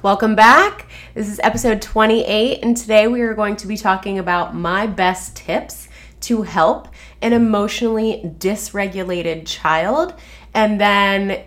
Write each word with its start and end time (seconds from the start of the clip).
Welcome 0.00 0.36
back. 0.36 0.86
This 1.14 1.28
is 1.28 1.40
episode 1.42 1.82
28, 1.82 2.60
and 2.62 2.76
today 2.76 3.08
we 3.08 3.20
are 3.22 3.34
going 3.34 3.56
to 3.56 3.66
be 3.66 3.76
talking 3.76 4.20
about 4.20 4.54
my 4.54 4.86
best 4.86 5.34
tips 5.34 5.88
to 6.20 6.42
help 6.42 6.86
an 7.20 7.32
emotionally 7.32 8.22
dysregulated 8.38 9.44
child. 9.44 10.14
And 10.54 10.80
then, 10.80 11.42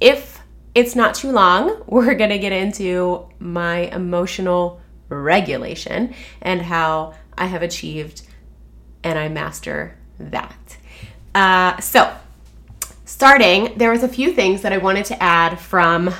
if 0.00 0.40
it's 0.74 0.96
not 0.96 1.14
too 1.14 1.32
long, 1.32 1.82
we're 1.86 2.14
going 2.14 2.30
to 2.30 2.38
get 2.38 2.52
into 2.52 3.28
my 3.38 3.80
emotional 3.94 4.80
regulation 5.10 6.14
and 6.40 6.62
how 6.62 7.12
I 7.36 7.44
have 7.44 7.60
achieved 7.60 8.22
and 9.04 9.18
I 9.18 9.28
master 9.28 9.98
that. 10.18 10.78
Uh, 11.34 11.78
so, 11.78 12.10
starting, 13.04 13.76
there 13.76 13.90
was 13.90 14.02
a 14.02 14.08
few 14.08 14.32
things 14.32 14.62
that 14.62 14.72
I 14.72 14.78
wanted 14.78 15.04
to 15.06 15.22
add 15.22 15.60
from 15.60 16.14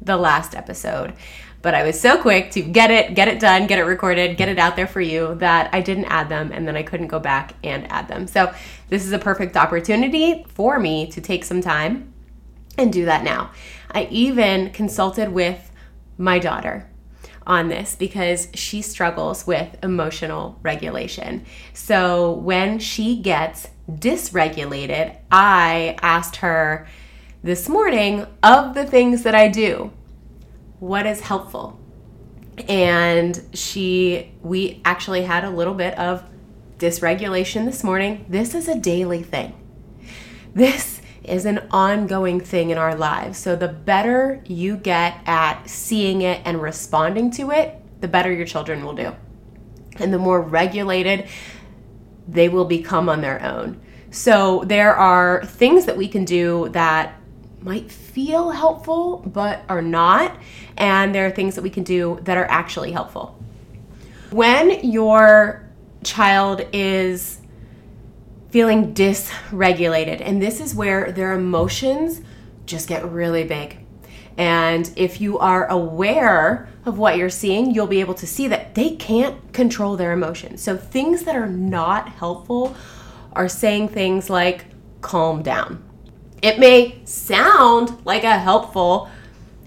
the 0.00 0.16
last 0.16 0.54
episode. 0.54 1.14
But 1.62 1.74
I 1.74 1.82
was 1.82 1.98
so 1.98 2.20
quick 2.20 2.50
to 2.52 2.60
get 2.60 2.90
it, 2.90 3.14
get 3.14 3.26
it 3.26 3.40
done, 3.40 3.66
get 3.66 3.78
it 3.78 3.84
recorded, 3.84 4.36
get 4.36 4.50
it 4.50 4.58
out 4.58 4.76
there 4.76 4.86
for 4.86 5.00
you 5.00 5.34
that 5.36 5.70
I 5.72 5.80
didn't 5.80 6.04
add 6.06 6.28
them 6.28 6.52
and 6.52 6.68
then 6.68 6.76
I 6.76 6.82
couldn't 6.82 7.06
go 7.06 7.18
back 7.18 7.54
and 7.64 7.90
add 7.90 8.06
them. 8.08 8.26
So, 8.26 8.52
this 8.90 9.06
is 9.06 9.12
a 9.12 9.18
perfect 9.18 9.56
opportunity 9.56 10.44
for 10.48 10.78
me 10.78 11.06
to 11.12 11.22
take 11.22 11.42
some 11.42 11.62
time 11.62 12.12
and 12.76 12.92
do 12.92 13.06
that 13.06 13.24
now. 13.24 13.50
I 13.90 14.08
even 14.10 14.70
consulted 14.70 15.32
with 15.32 15.72
my 16.18 16.38
daughter 16.38 16.88
on 17.46 17.68
this 17.68 17.94
because 17.94 18.48
she 18.54 18.82
struggles 18.82 19.46
with 19.46 19.76
emotional 19.82 20.58
regulation. 20.62 21.44
So 21.72 22.32
when 22.32 22.78
she 22.78 23.20
gets 23.20 23.68
dysregulated, 23.90 25.16
I 25.30 25.96
asked 26.02 26.36
her 26.36 26.86
this 27.44 27.68
morning 27.68 28.26
of 28.42 28.72
the 28.72 28.86
things 28.86 29.22
that 29.22 29.34
I 29.34 29.48
do, 29.48 29.92
what 30.80 31.04
is 31.04 31.20
helpful? 31.20 31.78
And 32.68 33.38
she, 33.52 34.32
we 34.40 34.80
actually 34.86 35.24
had 35.24 35.44
a 35.44 35.50
little 35.50 35.74
bit 35.74 35.96
of 35.98 36.24
dysregulation 36.78 37.66
this 37.66 37.84
morning. 37.84 38.24
This 38.30 38.54
is 38.54 38.66
a 38.66 38.80
daily 38.80 39.22
thing. 39.22 39.52
This 40.54 41.02
is 41.22 41.44
an 41.44 41.68
ongoing 41.70 42.40
thing 42.40 42.70
in 42.70 42.78
our 42.78 42.94
lives. 42.94 43.40
So 43.40 43.56
the 43.56 43.68
better 43.68 44.42
you 44.46 44.78
get 44.78 45.20
at 45.26 45.68
seeing 45.68 46.22
it 46.22 46.40
and 46.46 46.62
responding 46.62 47.30
to 47.32 47.50
it, 47.50 47.78
the 48.00 48.08
better 48.08 48.32
your 48.32 48.46
children 48.46 48.82
will 48.86 48.94
do. 48.94 49.14
And 49.96 50.14
the 50.14 50.18
more 50.18 50.40
regulated 50.40 51.28
they 52.26 52.48
will 52.48 52.64
become 52.64 53.10
on 53.10 53.20
their 53.20 53.42
own. 53.42 53.82
So 54.10 54.64
there 54.64 54.96
are 54.96 55.44
things 55.44 55.84
that 55.84 55.98
we 55.98 56.08
can 56.08 56.24
do 56.24 56.70
that 56.70 57.20
might 57.64 57.90
feel 57.90 58.50
helpful 58.50 59.24
but 59.26 59.62
are 59.68 59.82
not. 59.82 60.36
And 60.76 61.14
there 61.14 61.26
are 61.26 61.30
things 61.30 61.56
that 61.56 61.62
we 61.62 61.70
can 61.70 61.82
do 61.82 62.20
that 62.22 62.36
are 62.36 62.46
actually 62.46 62.92
helpful. 62.92 63.36
When 64.30 64.84
your 64.84 65.68
child 66.04 66.66
is 66.72 67.40
feeling 68.54 68.94
dysregulated. 68.94 70.20
And 70.20 70.40
this 70.40 70.60
is 70.60 70.76
where 70.76 71.10
their 71.10 71.32
emotions 71.32 72.20
just 72.66 72.88
get 72.88 73.04
really 73.04 73.42
big. 73.42 73.78
And 74.38 74.88
if 74.94 75.20
you 75.20 75.40
are 75.40 75.66
aware 75.68 76.68
of 76.84 76.96
what 76.96 77.16
you're 77.16 77.30
seeing, 77.30 77.72
you'll 77.74 77.88
be 77.88 77.98
able 77.98 78.14
to 78.14 78.28
see 78.28 78.46
that 78.46 78.76
they 78.76 78.94
can't 78.94 79.52
control 79.52 79.96
their 79.96 80.12
emotions. 80.12 80.62
So, 80.62 80.76
things 80.76 81.24
that 81.24 81.34
are 81.34 81.48
not 81.48 82.10
helpful 82.10 82.76
are 83.32 83.48
saying 83.48 83.88
things 83.88 84.30
like, 84.30 84.66
calm 85.00 85.42
down. 85.42 85.82
It 86.44 86.58
may 86.58 87.02
sound 87.06 88.04
like 88.04 88.22
a 88.22 88.38
helpful 88.38 89.08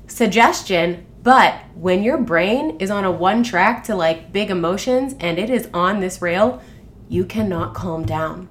suggestion, 0.05 1.07
but 1.23 1.55
when 1.73 2.03
your 2.03 2.19
brain 2.19 2.77
is 2.79 2.91
on 2.91 3.03
a 3.03 3.09
one 3.09 3.41
track 3.41 3.83
to 3.85 3.95
like 3.95 4.31
big 4.31 4.51
emotions 4.51 5.15
and 5.19 5.39
it 5.39 5.49
is 5.49 5.69
on 5.73 6.01
this 6.01 6.21
rail, 6.21 6.61
you 7.09 7.25
cannot 7.25 7.73
calm 7.73 8.05
down. 8.05 8.47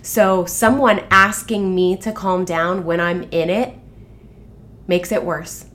So, 0.00 0.46
someone 0.46 1.04
asking 1.10 1.74
me 1.74 1.98
to 1.98 2.10
calm 2.10 2.46
down 2.46 2.86
when 2.86 3.00
I'm 3.00 3.24
in 3.24 3.50
it 3.50 3.74
makes 4.86 5.12
it 5.12 5.22
worse. 5.22 5.66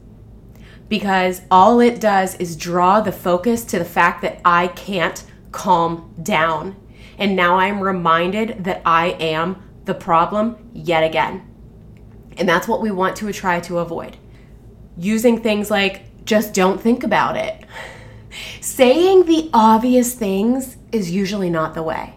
Because 0.90 1.42
all 1.52 1.80
it 1.80 2.02
does 2.02 2.34
is 2.38 2.56
draw 2.56 3.02
the 3.02 3.12
focus 3.12 3.64
to 3.66 3.78
the 3.78 3.86
fact 3.86 4.24
that 4.24 4.42
I 4.44 4.70
can't 4.70 5.24
calm 5.52 6.12
down. 6.24 6.76
And 7.20 7.36
now 7.36 7.58
I'm 7.58 7.82
reminded 7.82 8.64
that 8.64 8.82
I 8.84 9.10
am 9.20 9.62
the 9.86 9.94
problem 9.94 10.72
yet 10.74 11.04
again. 11.04 11.50
And 12.38 12.48
that's 12.48 12.68
what 12.68 12.82
we 12.82 12.92
want 12.92 13.16
to 13.18 13.32
try 13.34 13.60
to 13.62 13.80
avoid. 13.80 14.18
Using 14.98 15.42
things 15.42 15.72
like 15.72 16.26
just 16.26 16.54
don't 16.54 16.80
think 16.80 17.04
about 17.04 17.36
it. 17.38 17.66
Saying 18.62 19.26
the 19.26 19.50
obvious 19.54 20.14
things 20.14 20.78
is 20.92 21.12
usually 21.12 21.50
not 21.50 21.74
the 21.74 21.84
way 21.84 22.16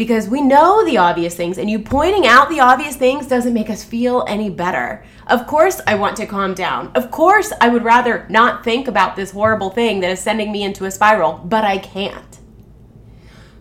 because 0.00 0.28
we 0.28 0.40
know 0.40 0.82
the 0.86 0.96
obvious 0.96 1.34
things, 1.34 1.58
and 1.58 1.68
you 1.68 1.78
pointing 1.78 2.26
out 2.26 2.48
the 2.48 2.58
obvious 2.58 2.96
things 2.96 3.26
doesn't 3.26 3.52
make 3.52 3.68
us 3.68 3.84
feel 3.84 4.24
any 4.26 4.48
better. 4.48 5.04
Of 5.26 5.46
course, 5.46 5.78
I 5.86 5.94
want 5.96 6.16
to 6.16 6.26
calm 6.26 6.54
down. 6.54 6.90
Of 6.94 7.10
course, 7.10 7.52
I 7.60 7.68
would 7.68 7.84
rather 7.84 8.26
not 8.30 8.64
think 8.64 8.88
about 8.88 9.14
this 9.14 9.32
horrible 9.32 9.68
thing 9.68 10.00
that 10.00 10.10
is 10.10 10.18
sending 10.18 10.50
me 10.52 10.62
into 10.62 10.86
a 10.86 10.90
spiral, 10.90 11.34
but 11.44 11.64
I 11.64 11.76
can't. 11.76 12.38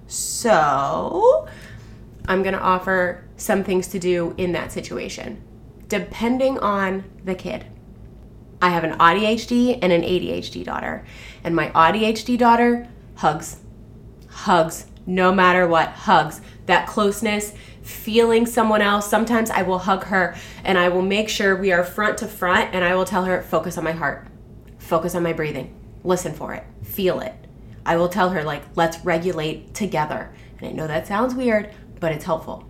So, 0.07 1.49
I'm 2.25 2.41
going 2.41 2.55
to 2.55 2.61
offer 2.61 3.25
some 3.35 3.65
things 3.65 3.87
to 3.87 3.99
do 3.99 4.33
in 4.37 4.53
that 4.53 4.71
situation, 4.71 5.43
depending 5.89 6.57
on 6.59 7.03
the 7.23 7.35
kid. 7.35 7.65
I 8.61 8.69
have 8.69 8.83
an 8.83 8.97
ADHD 8.97 9.79
and 9.81 9.91
an 9.91 10.01
ADHD 10.01 10.63
daughter, 10.63 11.05
and 11.43 11.55
my 11.55 11.69
ADHD 11.71 12.37
daughter 12.37 12.87
hugs, 13.15 13.57
hugs, 14.29 14.85
no 15.05 15.33
matter 15.33 15.67
what, 15.67 15.89
hugs, 15.89 16.41
that 16.67 16.87
closeness, 16.87 17.53
feeling 17.81 18.45
someone 18.45 18.81
else. 18.81 19.09
Sometimes 19.09 19.49
I 19.49 19.63
will 19.63 19.79
hug 19.79 20.05
her 20.05 20.35
and 20.63 20.77
I 20.77 20.89
will 20.89 21.01
make 21.01 21.27
sure 21.27 21.55
we 21.55 21.71
are 21.71 21.83
front 21.83 22.19
to 22.19 22.27
front 22.27 22.73
and 22.73 22.83
I 22.83 22.95
will 22.95 23.05
tell 23.05 23.25
her, 23.25 23.41
focus 23.41 23.77
on 23.77 23.83
my 23.83 23.91
heart, 23.91 24.27
focus 24.77 25.15
on 25.15 25.23
my 25.23 25.33
breathing, 25.33 25.75
listen 26.03 26.33
for 26.33 26.53
it, 26.53 26.63
feel 26.83 27.19
it. 27.19 27.33
I 27.85 27.97
will 27.97 28.09
tell 28.09 28.29
her, 28.29 28.43
like, 28.43 28.63
let's 28.75 29.03
regulate 29.03 29.73
together. 29.73 30.31
And 30.59 30.69
I 30.69 30.71
know 30.71 30.87
that 30.87 31.07
sounds 31.07 31.33
weird, 31.33 31.73
but 31.99 32.11
it's 32.11 32.25
helpful. 32.25 32.69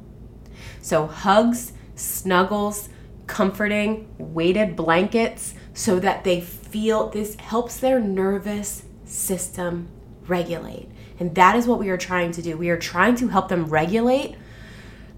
So, 0.81 1.07
hugs, 1.07 1.73
snuggles, 1.95 2.89
comforting, 3.29 4.13
weighted 4.17 4.75
blankets 4.75 5.53
so 5.73 5.99
that 5.99 6.25
they 6.25 6.41
feel 6.41 7.09
this 7.09 7.35
helps 7.35 7.77
their 7.77 7.99
nervous 7.99 8.83
system 9.05 9.87
regulate. 10.27 10.89
And 11.19 11.33
that 11.35 11.55
is 11.55 11.67
what 11.67 11.79
we 11.79 11.89
are 11.89 11.97
trying 11.97 12.31
to 12.33 12.41
do. 12.41 12.57
We 12.57 12.69
are 12.69 12.77
trying 12.77 13.15
to 13.15 13.27
help 13.29 13.47
them 13.47 13.67
regulate, 13.67 14.35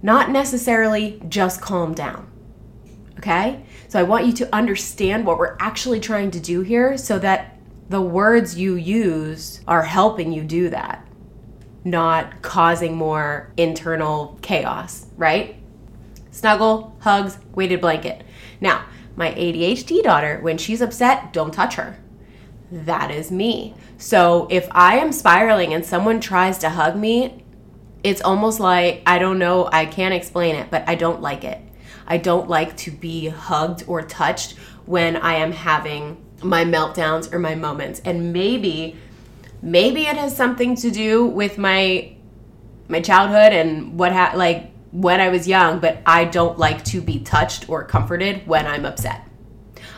not 0.02 0.30
necessarily 0.30 1.22
just 1.30 1.62
calm 1.62 1.94
down. 1.94 2.28
Okay? 3.18 3.64
So 3.88 4.00
I 4.00 4.04
want 4.04 4.26
you 4.26 4.34
to 4.34 4.56
understand 4.56 5.26
what 5.26 5.38
we're 5.38 5.58
actually 5.60 6.00
trying 6.00 6.32
to 6.32 6.40
do 6.40 6.62
here 6.62 6.98
so 6.98 7.18
that 7.20 7.58
the 7.90 8.02
words 8.02 8.58
you 8.58 8.76
use 8.76 9.62
are 9.68 9.84
helping 9.84 10.32
you 10.32 10.44
do 10.44 10.70
that, 10.70 11.08
not 11.84 12.42
causing 12.42 12.96
more 12.96 13.54
internal 13.58 14.38
chaos, 14.42 15.06
right? 15.18 15.61
Snuggle, 16.32 16.96
hugs, 17.02 17.38
weighted 17.54 17.82
blanket. 17.82 18.24
Now, 18.60 18.86
my 19.16 19.32
ADHD 19.32 20.02
daughter, 20.02 20.40
when 20.42 20.58
she's 20.58 20.82
upset, 20.82 21.34
don't 21.34 21.54
touch 21.54 21.76
her 21.76 21.98
that 22.72 23.12
is 23.12 23.32
me. 23.32 23.76
So 23.98 24.48
if 24.50 24.68
I 24.72 24.98
am 24.98 25.12
spiraling 25.12 25.74
and 25.74 25.86
someone 25.86 26.20
tries 26.20 26.58
to 26.60 26.70
hug 26.70 26.96
me, 26.96 27.44
it's 28.04 28.22
almost 28.22 28.60
like 28.60 29.04
I 29.06 29.20
don't 29.20 29.38
know, 29.38 29.70
I 29.72 29.86
can't 29.86 30.14
explain 30.14 30.56
it, 30.56 30.72
but 30.72 30.88
I 30.88 30.96
don't 30.96 31.22
like 31.22 31.44
it. 31.44 31.62
I 32.08 32.18
don't 32.18 32.50
like 32.50 32.76
to 32.78 32.92
be 32.92 33.28
hugged 33.28 33.84
or 33.88 34.02
touched 34.02 34.54
when 34.86 35.18
I 35.18 35.36
am 35.36 35.52
having 35.52 36.26
my 36.42 36.66
meltdowns 36.66 37.32
or 37.32 37.40
my 37.40 37.56
moments. 37.56 38.02
And 38.04 38.34
maybe 38.34 38.96
maybe 39.62 40.08
it 40.08 40.18
has 40.18 40.36
something 40.36 40.76
to 40.78 40.90
do 40.90 41.26
with 41.26 41.58
my 41.58 42.16
my 42.88 43.02
childhood 43.02 43.54
and 43.54 44.00
what 44.00 44.12
ha- 44.12 44.34
like 44.36 44.71
when 44.92 45.22
I 45.22 45.30
was 45.30 45.48
young, 45.48 45.80
but 45.80 46.00
I 46.06 46.26
don't 46.26 46.58
like 46.58 46.84
to 46.86 47.02
be 47.02 47.20
touched 47.20 47.70
or 47.70 47.84
comforted 47.84 48.46
when 48.46 48.68
I'm 48.68 48.86
upset. 48.86 49.28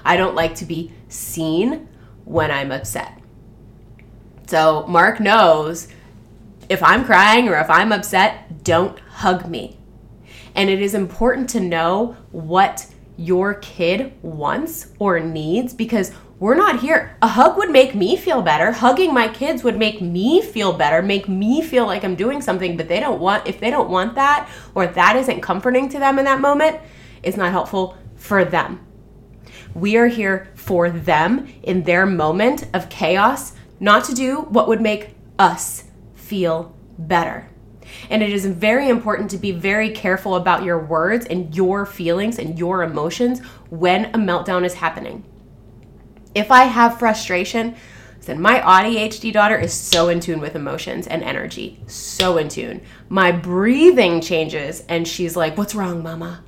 I 0.06 0.18
don't 0.18 0.36
like 0.36 0.56
to 0.56 0.66
be 0.66 0.92
seen 1.08 1.88
when 2.26 2.52
I'm 2.52 2.72
upset. 2.72 3.20
So 4.48 4.86
Mark 4.88 5.20
knows 5.20 5.88
if 6.70 6.84
I'm 6.84 7.06
crying 7.06 7.50
or 7.50 7.58
if 7.58 7.70
I'm 7.70 7.92
upset, 7.92 8.64
don't 8.64 9.00
hug 9.00 9.48
me. 9.48 9.78
And 10.56 10.70
it 10.70 10.82
is 10.82 10.94
important 10.94 11.50
to 11.52 11.60
know 11.60 12.16
what 12.32 12.88
your 13.18 13.56
kid 13.56 14.14
wants 14.22 14.92
or 15.00 15.20
needs 15.20 15.74
because 15.74 16.12
we're 16.40 16.56
not 16.56 16.82
here. 16.82 17.16
A 17.22 17.28
hug 17.28 17.58
would 17.58 17.70
make 17.70 17.96
me 17.96 18.18
feel 18.18 18.42
better. 18.42 18.72
Hugging 18.72 19.14
my 19.14 19.28
kids 19.28 19.64
would 19.64 19.78
make 19.78 20.02
me 20.02 20.42
feel 20.42 20.74
better, 20.74 21.02
make 21.02 21.30
me 21.30 21.62
feel 21.62 21.86
like 21.86 22.04
I'm 22.04 22.16
doing 22.16 22.42
something, 22.42 22.76
but 22.76 22.88
they 22.88 23.00
don't 23.00 23.22
want 23.22 23.48
if 23.48 23.60
they 23.60 23.70
don't 23.70 23.90
want 23.90 24.16
that 24.16 24.50
or 24.76 24.88
that 24.88 25.16
isn't 25.16 25.42
comforting 25.42 25.88
to 25.90 26.00
them 26.00 26.20
in 26.20 26.26
that 26.26 26.42
moment, 26.42 26.80
it's 27.22 27.38
not 27.38 27.52
helpful 27.52 27.98
for 28.16 28.44
them. 28.44 28.86
We 29.74 29.96
are 29.98 30.08
here 30.08 30.50
for 30.56 30.90
them 30.90 31.48
in 31.64 31.84
their 31.84 32.06
moment 32.06 32.68
of 32.74 32.90
chaos, 32.90 33.54
not 33.80 34.04
to 34.06 34.14
do 34.14 34.42
what 34.42 34.68
would 34.68 34.82
make 34.82 35.16
us 35.40 35.86
feel 36.14 36.76
better. 36.98 37.50
And 38.10 38.24
it 38.24 38.32
is 38.32 38.46
very 38.46 38.90
important 38.90 39.30
to 39.32 39.38
be 39.38 39.52
very 39.52 39.90
careful 39.90 40.36
about 40.36 40.64
your 40.64 40.80
words 40.80 41.26
and 41.26 41.56
your 41.56 41.86
feelings 41.86 42.40
and 42.40 42.58
your 42.58 42.84
emotions 42.84 43.40
when 43.70 44.06
a 44.06 44.18
meltdown 44.18 44.66
is 44.66 44.76
happening. 44.76 45.24
If 46.36 46.52
I 46.52 46.64
have 46.64 47.00
frustration, 47.00 47.76
then 48.22 48.42
my 48.42 48.60
ADHD 48.60 49.34
daughter 49.34 49.58
is 49.58 49.74
so 49.74 50.10
in 50.10 50.20
tune 50.20 50.40
with 50.40 50.56
emotions 50.56 51.08
and 51.08 51.24
energy, 51.24 51.80
so 51.88 52.38
in 52.38 52.48
tune. 52.48 52.82
My 53.10 53.32
breathing 53.32 54.22
changes 54.22 54.84
and 54.88 55.08
she's 55.08 55.36
like, 55.36 55.58
What's 55.58 55.76
wrong, 55.76 56.02
mama? 56.02 56.44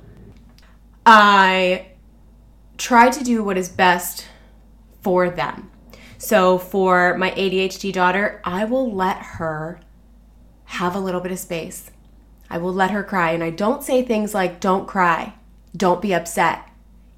I 1.04 1.88
try 2.78 3.10
to 3.10 3.24
do 3.24 3.44
what 3.44 3.56
is 3.56 3.68
best 3.68 4.26
for 5.02 5.30
them. 5.30 5.70
So 6.18 6.58
for 6.58 7.16
my 7.16 7.30
ADHD 7.32 7.92
daughter, 7.92 8.40
I 8.44 8.64
will 8.64 8.92
let 8.92 9.18
her 9.18 9.80
have 10.76 10.94
a 10.94 11.00
little 11.00 11.20
bit 11.20 11.32
of 11.32 11.38
space. 11.38 11.90
I 12.48 12.58
will 12.58 12.72
let 12.72 12.90
her 12.90 13.02
cry. 13.02 13.32
And 13.32 13.42
I 13.42 13.50
don't 13.50 13.82
say 13.82 14.02
things 14.02 14.34
like, 14.34 14.60
don't 14.60 14.86
cry, 14.86 15.34
don't 15.76 16.02
be 16.02 16.14
upset. 16.14 16.68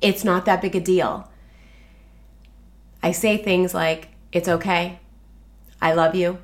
It's 0.00 0.24
not 0.24 0.44
that 0.44 0.62
big 0.62 0.76
a 0.76 0.80
deal. 0.80 1.30
I 3.02 3.12
say 3.12 3.36
things 3.36 3.74
like, 3.74 4.08
it's 4.32 4.48
okay. 4.48 5.00
I 5.80 5.92
love 5.92 6.14
you. 6.14 6.38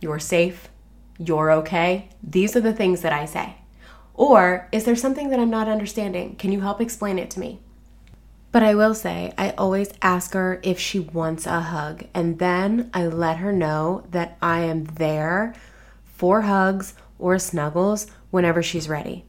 You're 0.00 0.18
safe. 0.18 0.68
You're 1.18 1.50
okay. 1.52 2.08
These 2.22 2.56
are 2.56 2.60
the 2.60 2.72
things 2.72 3.02
that 3.02 3.12
I 3.12 3.24
say. 3.24 3.56
Or, 4.14 4.68
is 4.70 4.84
there 4.84 4.96
something 4.96 5.30
that 5.30 5.40
I'm 5.40 5.50
not 5.50 5.68
understanding? 5.68 6.36
Can 6.36 6.52
you 6.52 6.60
help 6.60 6.80
explain 6.80 7.18
it 7.18 7.30
to 7.30 7.40
me? 7.40 7.60
But 8.52 8.62
I 8.62 8.74
will 8.74 8.94
say, 8.94 9.32
I 9.36 9.50
always 9.50 9.92
ask 10.00 10.32
her 10.34 10.60
if 10.62 10.78
she 10.78 11.00
wants 11.00 11.46
a 11.46 11.60
hug, 11.60 12.04
and 12.14 12.38
then 12.38 12.90
I 12.94 13.06
let 13.06 13.38
her 13.38 13.52
know 13.52 14.04
that 14.10 14.36
I 14.40 14.60
am 14.60 14.84
there 14.84 15.54
for 16.14 16.42
hugs 16.42 16.94
or 17.18 17.38
snuggles 17.38 18.06
whenever 18.30 18.62
she's 18.62 18.88
ready. 18.88 19.24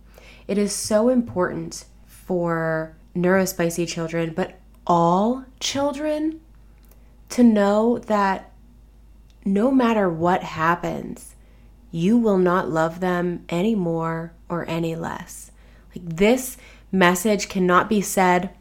It 0.48 0.58
is 0.58 0.74
so 0.74 1.10
important 1.10 1.86
for 2.06 2.96
neurospicy 3.16 3.88
children, 3.88 4.34
but 4.36 4.60
all 4.86 5.46
children, 5.60 6.42
to 7.30 7.44
know 7.44 7.98
that 8.00 8.52
no 9.44 9.72
matter 9.72 10.10
what 10.10 10.44
happens, 10.44 11.36
you 11.92 12.18
will 12.18 12.38
not 12.38 12.70
love 12.70 13.00
them 13.00 13.46
any 13.50 13.76
more 13.76 14.34
or 14.50 14.68
any 14.70 14.96
less. 14.96 15.52
Like 15.96 16.18
this 16.18 16.58
message 16.92 17.50
cannot 17.50 17.90
be 17.90 18.02
said 18.02 18.52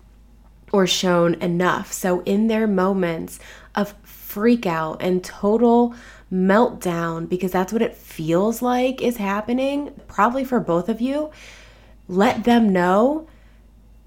or 0.73 0.87
shown 0.87 1.35
enough. 1.35 1.93
So, 1.93 2.21
in 2.23 2.49
their 2.49 2.67
moments 2.67 3.39
of 3.75 3.95
freak 4.03 4.67
out 4.67 5.01
and 5.01 5.23
total 5.23 5.95
meltdown, 6.33 7.29
because 7.29 7.53
that's 7.53 7.73
what 7.73 7.83
it 7.83 7.97
feels 7.97 8.63
like 8.63 9.03
is 9.03 9.17
happening, 9.19 9.99
probably 10.09 10.45
for 10.45 10.61
both 10.61 10.89
of 10.89 11.01
you, 11.01 11.31
let 12.09 12.45
them 12.45 12.73
know 12.73 13.27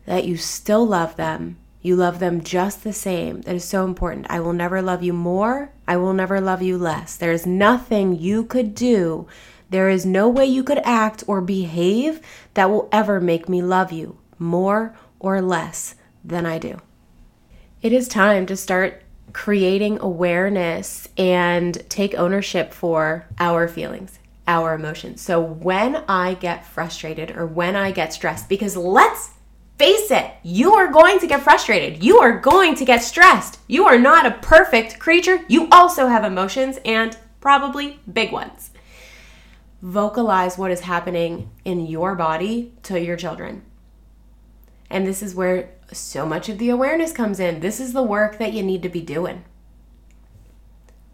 that 0.05 0.25
you 0.25 0.37
still 0.37 0.85
love 0.85 1.15
them. 1.15 1.57
You 1.81 1.95
love 1.95 2.19
them 2.19 2.43
just 2.43 2.83
the 2.83 2.91
same. 2.91 3.41
That 3.41 3.55
is 3.55 3.63
so 3.63 3.85
important. 3.85 4.25
I 4.29 4.39
will 4.39 4.53
never 4.53 4.81
love 4.81 5.03
you 5.03 5.13
more. 5.13 5.71
I 5.87 5.95
will 5.97 6.13
never 6.13 6.41
love 6.41 6.61
you 6.61 6.77
less. 6.77 7.15
There 7.15 7.31
is 7.31 7.45
nothing 7.45 8.19
you 8.19 8.43
could 8.43 8.75
do. 8.75 9.27
There 9.69 9.89
is 9.89 10.05
no 10.05 10.27
way 10.27 10.45
you 10.45 10.63
could 10.63 10.79
act 10.79 11.23
or 11.27 11.39
behave 11.39 12.21
that 12.55 12.69
will 12.69 12.89
ever 12.91 13.21
make 13.21 13.47
me 13.47 13.61
love 13.61 13.91
you 13.91 14.17
more 14.39 14.95
or 15.19 15.41
less 15.41 15.95
than 16.23 16.45
I 16.45 16.57
do. 16.57 16.79
It 17.81 17.93
is 17.93 18.07
time 18.07 18.45
to 18.47 18.57
start 18.57 19.03
creating 19.33 19.99
awareness 19.99 21.07
and 21.17 21.73
take 21.89 22.15
ownership 22.15 22.73
for 22.73 23.27
our 23.39 23.67
feelings, 23.67 24.19
our 24.47 24.73
emotions. 24.73 25.21
So 25.21 25.41
when 25.41 25.97
I 26.07 26.33
get 26.35 26.65
frustrated 26.65 27.31
or 27.35 27.45
when 27.45 27.75
I 27.75 27.91
get 27.91 28.13
stressed, 28.13 28.49
because 28.49 28.75
let's 28.77 29.31
face 29.77 30.09
it, 30.09 30.31
you 30.43 30.73
are 30.73 30.91
going 30.91 31.19
to 31.19 31.27
get 31.27 31.43
frustrated. 31.43 32.03
You 32.03 32.17
are 32.19 32.39
going 32.39 32.75
to 32.75 32.85
get 32.85 33.03
stressed. 33.03 33.59
You 33.67 33.85
are 33.85 33.99
not 33.99 34.25
a 34.25 34.39
perfect 34.41 34.99
creature. 34.99 35.45
You 35.47 35.67
also 35.71 36.07
have 36.07 36.23
emotions 36.23 36.79
and 36.83 37.15
probably 37.39 37.99
big 38.11 38.31
ones. 38.31 38.71
Vocalize 39.81 40.57
what 40.57 40.71
is 40.71 40.79
happening 40.79 41.51
in 41.63 41.85
your 41.85 42.15
body 42.15 42.73
to 42.83 42.99
your 42.99 43.15
children. 43.15 43.63
And 44.89 45.05
this 45.05 45.21
is 45.21 45.35
where 45.35 45.69
so 45.91 46.25
much 46.25 46.49
of 46.49 46.57
the 46.57 46.69
awareness 46.69 47.11
comes 47.11 47.39
in. 47.39 47.59
This 47.59 47.79
is 47.79 47.93
the 47.93 48.03
work 48.03 48.37
that 48.37 48.53
you 48.53 48.63
need 48.63 48.83
to 48.83 48.89
be 48.89 49.01
doing. 49.01 49.43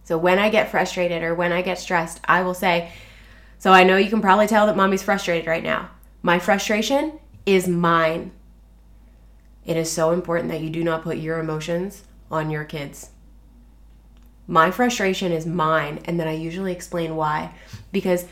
So 0.04 0.18
when 0.18 0.38
I 0.38 0.50
get 0.50 0.70
frustrated 0.70 1.24
or 1.24 1.34
when 1.34 1.52
I 1.52 1.62
get 1.62 1.80
stressed, 1.80 2.20
I 2.26 2.44
will 2.44 2.54
say, 2.54 2.92
So 3.60 3.72
I 3.72 3.84
know 3.84 3.98
you 3.98 4.10
can 4.10 4.22
probably 4.22 4.48
tell 4.48 4.68
that 4.68 4.78
mommy's 4.78 5.04
frustrated 5.04 5.48
right 5.48 5.64
now. 5.64 5.90
My 6.22 6.40
frustration 6.40 7.20
is 7.46 7.68
mine. 7.68 8.32
It 9.66 9.78
is 9.78 9.92
so 9.92 10.12
important 10.12 10.50
that 10.50 10.62
you 10.62 10.70
do 10.70 10.84
not 10.84 11.04
put 11.04 11.18
your 11.18 11.40
emotions 11.40 12.04
on 12.30 12.50
your 12.50 12.66
kids. 12.66 13.12
My 14.46 14.72
frustration 14.72 15.32
is 15.32 15.46
mine, 15.46 16.02
and 16.04 16.20
then 16.20 16.28
I 16.28 16.34
usually 16.34 16.74
explain 16.74 17.16
why. 17.16 17.54
Because 17.94 18.26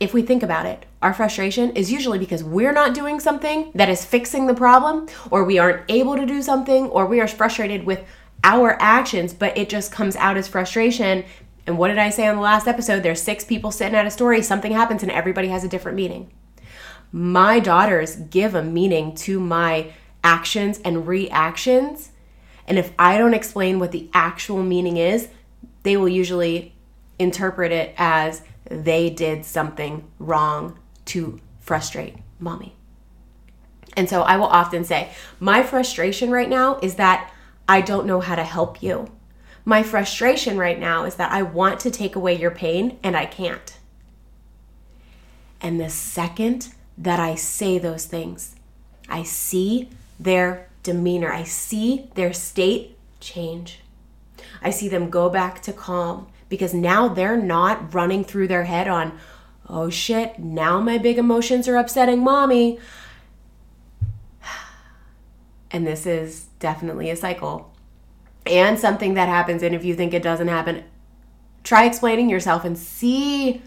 if 0.00 0.14
we 0.14 0.22
think 0.22 0.42
about 0.42 0.64
it, 0.64 0.86
our 1.00 1.14
frustration 1.14 1.70
is 1.76 1.92
usually 1.92 2.18
because 2.18 2.42
we're 2.42 2.72
not 2.72 2.92
doing 2.92 3.20
something 3.20 3.70
that 3.74 3.88
is 3.88 4.04
fixing 4.04 4.46
the 4.46 4.54
problem, 4.54 5.08
or 5.30 5.44
we 5.44 5.58
aren't 5.58 5.88
able 5.88 6.16
to 6.16 6.26
do 6.26 6.42
something, 6.42 6.86
or 6.86 7.06
we 7.06 7.20
are 7.20 7.28
frustrated 7.28 7.84
with 7.84 8.04
our 8.42 8.76
actions, 8.80 9.32
but 9.32 9.56
it 9.56 9.68
just 9.68 9.92
comes 9.92 10.16
out 10.16 10.36
as 10.36 10.48
frustration. 10.48 11.24
And 11.66 11.78
what 11.78 11.88
did 11.88 11.98
I 11.98 12.10
say 12.10 12.26
on 12.26 12.36
the 12.36 12.42
last 12.42 12.66
episode? 12.66 13.02
There's 13.02 13.22
six 13.22 13.44
people 13.44 13.70
sitting 13.70 13.94
at 13.94 14.06
a 14.06 14.10
story, 14.10 14.42
something 14.42 14.72
happens, 14.72 15.02
and 15.02 15.12
everybody 15.12 15.48
has 15.48 15.62
a 15.62 15.68
different 15.68 15.96
meaning. 15.96 16.32
My 17.12 17.60
daughters 17.60 18.16
give 18.16 18.54
a 18.54 18.62
meaning 18.62 19.14
to 19.16 19.38
my 19.38 19.92
actions 20.24 20.80
and 20.84 21.06
reactions. 21.06 22.10
And 22.66 22.76
if 22.76 22.92
I 22.98 23.18
don't 23.18 23.34
explain 23.34 23.78
what 23.78 23.92
the 23.92 24.10
actual 24.12 24.62
meaning 24.64 24.96
is, 24.96 25.28
they 25.84 25.96
will 25.96 26.08
usually 26.08 26.74
interpret 27.18 27.70
it 27.72 27.94
as 27.96 28.42
they 28.64 29.10
did 29.10 29.44
something 29.44 30.06
wrong 30.18 30.78
to 31.08 31.40
frustrate 31.60 32.16
mommy. 32.38 32.74
And 33.96 34.08
so 34.08 34.22
I 34.22 34.36
will 34.36 34.46
often 34.46 34.84
say, 34.84 35.10
My 35.40 35.62
frustration 35.62 36.30
right 36.30 36.48
now 36.48 36.78
is 36.82 36.94
that 36.94 37.32
I 37.68 37.80
don't 37.80 38.06
know 38.06 38.20
how 38.20 38.36
to 38.36 38.44
help 38.44 38.82
you. 38.82 39.10
My 39.64 39.82
frustration 39.82 40.56
right 40.56 40.78
now 40.78 41.04
is 41.04 41.16
that 41.16 41.32
I 41.32 41.42
want 41.42 41.80
to 41.80 41.90
take 41.90 42.16
away 42.16 42.34
your 42.34 42.50
pain 42.50 42.98
and 43.02 43.16
I 43.16 43.26
can't. 43.26 43.76
And 45.60 45.80
the 45.80 45.90
second 45.90 46.72
that 46.96 47.20
I 47.20 47.34
say 47.34 47.78
those 47.78 48.06
things, 48.06 48.54
I 49.08 49.24
see 49.24 49.90
their 50.18 50.68
demeanor, 50.82 51.32
I 51.32 51.42
see 51.42 52.08
their 52.14 52.32
state 52.32 52.96
change. 53.20 53.80
I 54.62 54.70
see 54.70 54.88
them 54.88 55.10
go 55.10 55.28
back 55.28 55.60
to 55.62 55.72
calm 55.72 56.28
because 56.48 56.72
now 56.72 57.08
they're 57.08 57.36
not 57.36 57.92
running 57.94 58.24
through 58.24 58.48
their 58.48 58.64
head 58.64 58.88
on, 58.88 59.18
oh 59.68 59.90
shit, 59.90 60.38
now 60.38 60.80
my 60.80 60.98
big 60.98 61.18
emotions 61.18 61.68
are 61.68 61.76
upsetting 61.76 62.22
mommy. 62.22 62.78
And 65.70 65.86
this 65.86 66.06
is 66.06 66.46
definitely 66.58 67.10
a 67.10 67.16
cycle 67.16 67.70
and 68.46 68.78
something 68.78 69.14
that 69.14 69.28
happens. 69.28 69.62
And 69.62 69.74
if 69.74 69.84
you 69.84 69.94
think 69.94 70.14
it 70.14 70.22
doesn't 70.22 70.48
happen, 70.48 70.84
try 71.62 71.84
explaining 71.84 72.30
yourself 72.30 72.64
and 72.64 72.78
see 72.78 73.62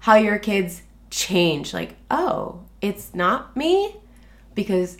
how 0.00 0.14
your 0.14 0.38
kids 0.38 0.82
change. 1.10 1.74
Like, 1.74 1.96
oh, 2.10 2.60
it's 2.80 3.14
not 3.14 3.56
me 3.56 3.96
because 4.54 4.98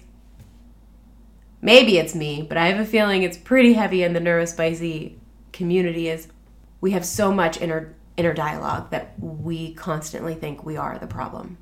maybe 1.61 1.99
it's 1.99 2.15
me, 2.15 2.43
but 2.43 2.59
I 2.59 2.67
have 2.69 2.81
a 2.81 2.85
feeling 2.85 3.23
it's 3.23 3.39
pretty 3.39 3.75
heavy 3.75 4.03
in 4.03 4.13
the 4.13 4.21
neurospicy 4.21 5.15
community 5.53 6.09
is 6.09 6.29
we 6.81 6.91
have 6.93 7.05
so 7.05 7.33
much 7.33 7.61
inner 7.61 7.95
inner 8.17 8.35
dialogue 8.35 8.91
that 8.91 9.15
we 9.19 9.75
constantly 9.75 10.35
think 10.35 10.65
we 10.65 10.77
are 10.77 10.99
the 10.99 11.07
problem. 11.07 11.59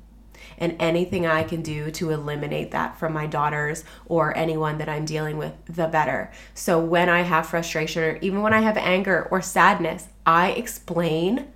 And 0.57 0.75
anything 0.79 1.25
I 1.25 1.43
can 1.43 1.61
do 1.61 1.91
to 1.91 2.09
eliminate 2.09 2.71
that 2.71 2.97
from 2.99 3.13
my 3.13 3.27
daughters 3.27 3.83
or 4.05 4.35
anyone 4.35 4.77
that 4.79 4.89
I'm 4.89 5.05
dealing 5.05 5.37
with, 5.37 5.53
the 5.67 5.87
better. 5.87 6.31
So 6.53 6.79
when 6.79 7.09
I 7.09 7.21
have 7.21 7.47
frustration 7.47 8.03
or 8.03 8.17
even 8.17 8.41
when 8.41 8.53
I 8.53 8.61
have 8.61 8.77
anger 8.77 9.27
or 9.31 9.41
sadness, 9.41 10.07
I 10.25 10.51
explain 10.51 11.47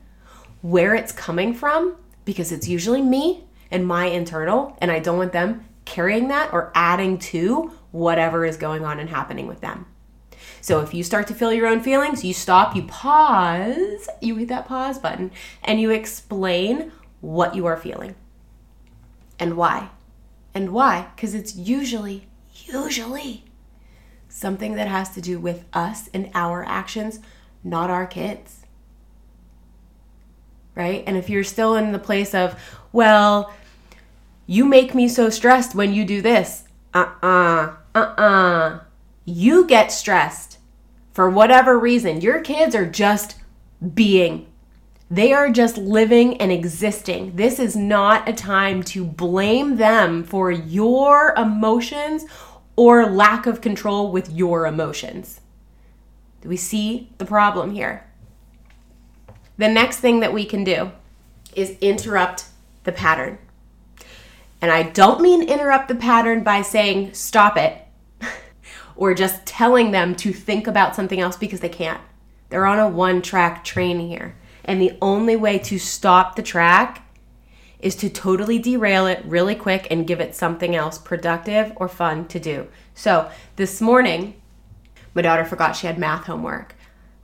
where 0.61 0.95
it's 0.95 1.11
coming 1.11 1.53
from 1.53 1.97
because 2.25 2.51
it's 2.51 2.67
usually 2.67 3.01
me 3.01 3.45
and 3.71 3.85
my 3.87 4.05
internal, 4.05 4.77
and 4.79 4.91
I 4.91 4.99
don't 4.99 5.17
want 5.17 5.33
them 5.33 5.65
carrying 5.85 6.27
that 6.29 6.53
or 6.53 6.71
adding 6.75 7.17
to 7.17 7.71
whatever 7.91 8.45
is 8.45 8.57
going 8.57 8.85
on 8.85 8.99
and 8.99 9.09
happening 9.09 9.47
with 9.47 9.61
them. 9.61 9.85
So 10.65 10.81
if 10.81 10.95
you 10.95 11.03
start 11.03 11.27
to 11.27 11.35
feel 11.35 11.53
your 11.53 11.67
own 11.67 11.81
feelings, 11.81 12.25
you 12.25 12.33
stop, 12.33 12.75
you 12.75 12.81
pause, 12.81 14.09
you 14.19 14.35
hit 14.35 14.47
that 14.47 14.65
pause 14.65 14.97
button, 14.97 15.29
and 15.63 15.79
you 15.79 15.91
explain 15.91 16.91
what 17.21 17.53
you 17.53 17.67
are 17.67 17.77
feeling 17.77 18.15
and 19.37 19.57
why. 19.57 19.89
And 20.55 20.71
why? 20.71 21.09
Because 21.15 21.35
it's 21.35 21.55
usually, 21.55 22.25
usually 22.65 23.43
something 24.27 24.73
that 24.73 24.87
has 24.87 25.11
to 25.11 25.21
do 25.21 25.39
with 25.39 25.65
us 25.71 26.09
and 26.15 26.31
our 26.33 26.63
actions, 26.63 27.19
not 27.63 27.91
our 27.91 28.07
kids. 28.07 28.65
Right? 30.73 31.03
And 31.05 31.15
if 31.15 31.29
you're 31.29 31.43
still 31.43 31.75
in 31.75 31.91
the 31.91 31.99
place 31.99 32.33
of, 32.33 32.59
well, 32.91 33.53
you 34.47 34.65
make 34.65 34.95
me 34.95 35.09
so 35.09 35.29
stressed 35.29 35.75
when 35.75 35.93
you 35.93 36.05
do 36.05 36.23
this. 36.23 36.63
Uh 36.91 37.05
uh-uh, 37.21 37.75
uh, 37.93 37.99
uh 37.99 38.21
uh. 38.21 38.79
You 39.25 39.67
get 39.67 39.91
stressed 39.91 40.54
for 41.15 41.29
whatever 41.29 41.79
reason. 41.79 42.19
Your 42.19 42.41
kids 42.41 42.75
are 42.75 42.85
just 42.85 43.37
being, 43.93 44.47
they 45.09 45.31
are 45.31 45.49
just 45.49 45.77
living 45.77 46.35
and 46.41 46.51
existing. 46.51 47.37
This 47.37 47.57
is 47.57 47.73
not 47.73 48.27
a 48.27 48.33
time 48.33 48.83
to 48.83 49.05
blame 49.05 49.77
them 49.77 50.25
for 50.25 50.51
your 50.51 51.33
emotions 51.37 52.25
or 52.75 53.05
lack 53.05 53.45
of 53.45 53.61
control 53.61 54.11
with 54.11 54.29
your 54.29 54.67
emotions. 54.67 55.39
Do 56.41 56.49
we 56.49 56.57
see 56.57 57.09
the 57.17 57.25
problem 57.25 57.71
here? 57.71 58.05
The 59.57 59.69
next 59.69 59.99
thing 59.99 60.19
that 60.19 60.33
we 60.33 60.43
can 60.43 60.65
do 60.65 60.91
is 61.55 61.77
interrupt 61.79 62.43
the 62.83 62.91
pattern. 62.91 63.37
And 64.61 64.69
I 64.69 64.83
don't 64.83 65.21
mean 65.21 65.47
interrupt 65.47 65.87
the 65.87 65.95
pattern 65.95 66.43
by 66.43 66.61
saying 66.61 67.13
stop 67.13 67.55
it 67.55 67.84
or 68.95 69.13
just 69.13 69.45
telling 69.45 69.91
them 69.91 70.15
to 70.15 70.31
think 70.31 70.67
about 70.67 70.95
something 70.95 71.19
else 71.19 71.35
because 71.37 71.59
they 71.59 71.69
can't. 71.69 72.01
They're 72.49 72.65
on 72.65 72.79
a 72.79 72.89
one 72.89 73.21
track 73.21 73.63
train 73.63 73.99
here. 73.99 74.35
And 74.63 74.81
the 74.81 74.97
only 75.01 75.35
way 75.35 75.59
to 75.59 75.77
stop 75.77 76.35
the 76.35 76.43
track 76.43 77.05
is 77.79 77.95
to 77.97 78.09
totally 78.09 78.57
derail 78.57 79.05
it 79.05 79.23
really 79.25 79.55
quick 79.55 79.87
and 79.91 80.07
give 80.07 80.19
it 80.19 80.33
something 80.33 80.75
else 80.75 80.97
productive 80.97 81.71
or 81.75 81.87
fun 81.87 82.27
to 82.29 82.39
do. 82.39 82.67
So 82.93 83.29
this 83.57 83.81
morning, 83.81 84.41
my 85.13 85.21
daughter 85.21 85.45
forgot 85.45 85.75
she 85.75 85.87
had 85.87 85.99
math 85.99 86.25
homework 86.25 86.75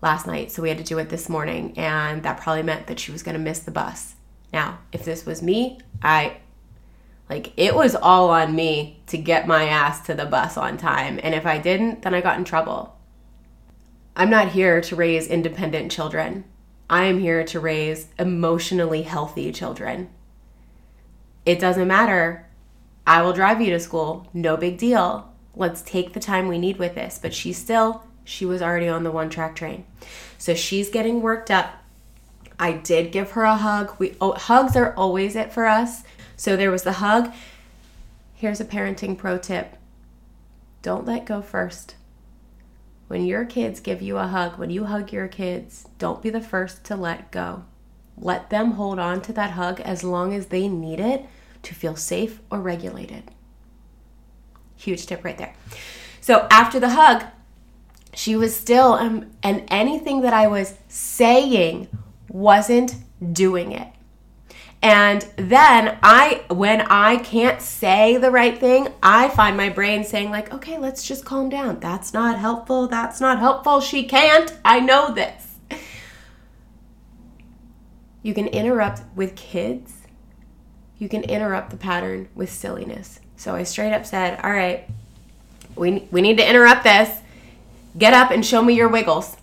last 0.01 0.27
night, 0.27 0.51
so 0.51 0.61
we 0.61 0.69
had 0.69 0.77
to 0.77 0.83
do 0.83 0.99
it 0.99 1.09
this 1.09 1.29
morning, 1.29 1.77
and 1.77 2.23
that 2.23 2.39
probably 2.39 2.63
meant 2.63 2.87
that 2.87 2.99
she 2.99 3.11
was 3.11 3.23
to 3.23 3.39
miss 3.39 3.59
the 3.59 3.71
bus. 3.71 4.15
Now, 4.51 4.79
if 4.91 5.05
this 5.05 5.25
was 5.25 5.41
me, 5.41 5.79
I 6.01 6.37
like 7.31 7.53
it 7.55 7.73
was 7.73 7.95
all 7.95 8.29
on 8.29 8.53
me 8.53 8.99
to 9.07 9.17
get 9.17 9.47
my 9.47 9.63
ass 9.63 10.05
to 10.07 10.13
the 10.13 10.25
bus 10.25 10.57
on 10.57 10.77
time, 10.77 11.17
and 11.23 11.33
if 11.33 11.45
I 11.45 11.59
didn't, 11.59 12.01
then 12.01 12.13
I 12.13 12.19
got 12.19 12.37
in 12.37 12.43
trouble. 12.43 12.97
I'm 14.17 14.29
not 14.29 14.49
here 14.49 14.81
to 14.81 14.97
raise 14.97 15.27
independent 15.27 15.93
children. 15.93 16.43
I 16.89 17.05
am 17.05 17.19
here 17.19 17.45
to 17.45 17.59
raise 17.61 18.07
emotionally 18.19 19.03
healthy 19.03 19.49
children. 19.53 20.09
It 21.45 21.57
doesn't 21.57 21.87
matter. 21.87 22.49
I 23.07 23.21
will 23.21 23.31
drive 23.31 23.61
you 23.61 23.69
to 23.69 23.79
school. 23.79 24.27
No 24.33 24.57
big 24.57 24.77
deal. 24.77 25.33
Let's 25.55 25.81
take 25.81 26.11
the 26.11 26.19
time 26.19 26.49
we 26.49 26.59
need 26.59 26.75
with 26.75 26.95
this. 26.95 27.17
But 27.17 27.33
she 27.33 27.53
still, 27.53 28.03
she 28.25 28.45
was 28.45 28.61
already 28.61 28.89
on 28.89 29.03
the 29.03 29.11
one 29.11 29.29
track 29.29 29.55
train. 29.55 29.85
So 30.37 30.53
she's 30.53 30.89
getting 30.89 31.21
worked 31.21 31.49
up. 31.49 31.81
I 32.59 32.73
did 32.73 33.13
give 33.13 33.31
her 33.31 33.43
a 33.43 33.55
hug. 33.55 33.95
We 33.99 34.17
oh, 34.19 34.33
hugs 34.33 34.75
are 34.75 34.93
always 34.95 35.37
it 35.37 35.53
for 35.53 35.65
us. 35.65 36.03
So 36.41 36.57
there 36.57 36.71
was 36.71 36.81
the 36.81 36.93
hug. 36.93 37.31
Here's 38.33 38.59
a 38.59 38.65
parenting 38.65 39.15
pro 39.15 39.37
tip. 39.37 39.77
Don't 40.81 41.05
let 41.05 41.23
go 41.23 41.39
first. 41.39 41.93
When 43.07 43.27
your 43.27 43.45
kids 43.45 43.79
give 43.79 44.01
you 44.01 44.17
a 44.17 44.25
hug, 44.25 44.57
when 44.57 44.71
you 44.71 44.85
hug 44.85 45.13
your 45.13 45.27
kids, 45.27 45.87
don't 45.99 46.19
be 46.19 46.31
the 46.31 46.41
first 46.41 46.83
to 46.85 46.95
let 46.95 47.29
go. 47.29 47.65
Let 48.17 48.49
them 48.49 48.71
hold 48.71 48.97
on 48.97 49.21
to 49.21 49.33
that 49.33 49.51
hug 49.51 49.81
as 49.81 50.03
long 50.03 50.33
as 50.33 50.47
they 50.47 50.67
need 50.67 50.99
it 50.99 51.27
to 51.61 51.75
feel 51.75 51.95
safe 51.95 52.39
or 52.49 52.59
regulated. 52.59 53.29
Huge 54.77 55.05
tip 55.05 55.23
right 55.23 55.37
there. 55.37 55.53
So 56.21 56.47
after 56.49 56.79
the 56.79 56.89
hug, 56.89 57.23
she 58.15 58.35
was 58.35 58.57
still, 58.57 58.93
um, 58.93 59.29
and 59.43 59.63
anything 59.67 60.21
that 60.21 60.33
I 60.33 60.47
was 60.47 60.73
saying 60.87 61.87
wasn't 62.29 62.95
doing 63.31 63.73
it. 63.73 63.89
And 64.81 65.21
then 65.35 65.99
I, 66.01 66.43
when 66.49 66.81
I 66.81 67.17
can't 67.17 67.61
say 67.61 68.17
the 68.17 68.31
right 68.31 68.57
thing, 68.57 68.87
I 69.03 69.29
find 69.29 69.55
my 69.55 69.69
brain 69.69 70.03
saying, 70.03 70.31
like, 70.31 70.51
okay, 70.51 70.79
let's 70.79 71.03
just 71.03 71.23
calm 71.23 71.49
down. 71.49 71.79
That's 71.79 72.13
not 72.13 72.39
helpful. 72.39 72.87
That's 72.87 73.21
not 73.21 73.37
helpful. 73.37 73.79
She 73.79 74.05
can't. 74.05 74.51
I 74.65 74.79
know 74.79 75.13
this. 75.13 75.59
You 78.23 78.33
can 78.33 78.47
interrupt 78.47 79.01
with 79.15 79.35
kids. 79.35 79.93
You 80.97 81.09
can 81.09 81.23
interrupt 81.23 81.69
the 81.69 81.77
pattern 81.77 82.29
with 82.35 82.51
silliness. 82.51 83.19
So 83.35 83.55
I 83.55 83.63
straight 83.63 83.93
up 83.93 84.05
said, 84.05 84.39
All 84.43 84.51
right, 84.51 84.87
we, 85.75 86.07
we 86.11 86.21
need 86.21 86.37
to 86.37 86.47
interrupt 86.47 86.83
this. 86.83 87.19
Get 87.97 88.13
up 88.13 88.31
and 88.31 88.45
show 88.45 88.61
me 88.61 88.73
your 88.73 88.87
wiggles. 88.87 89.35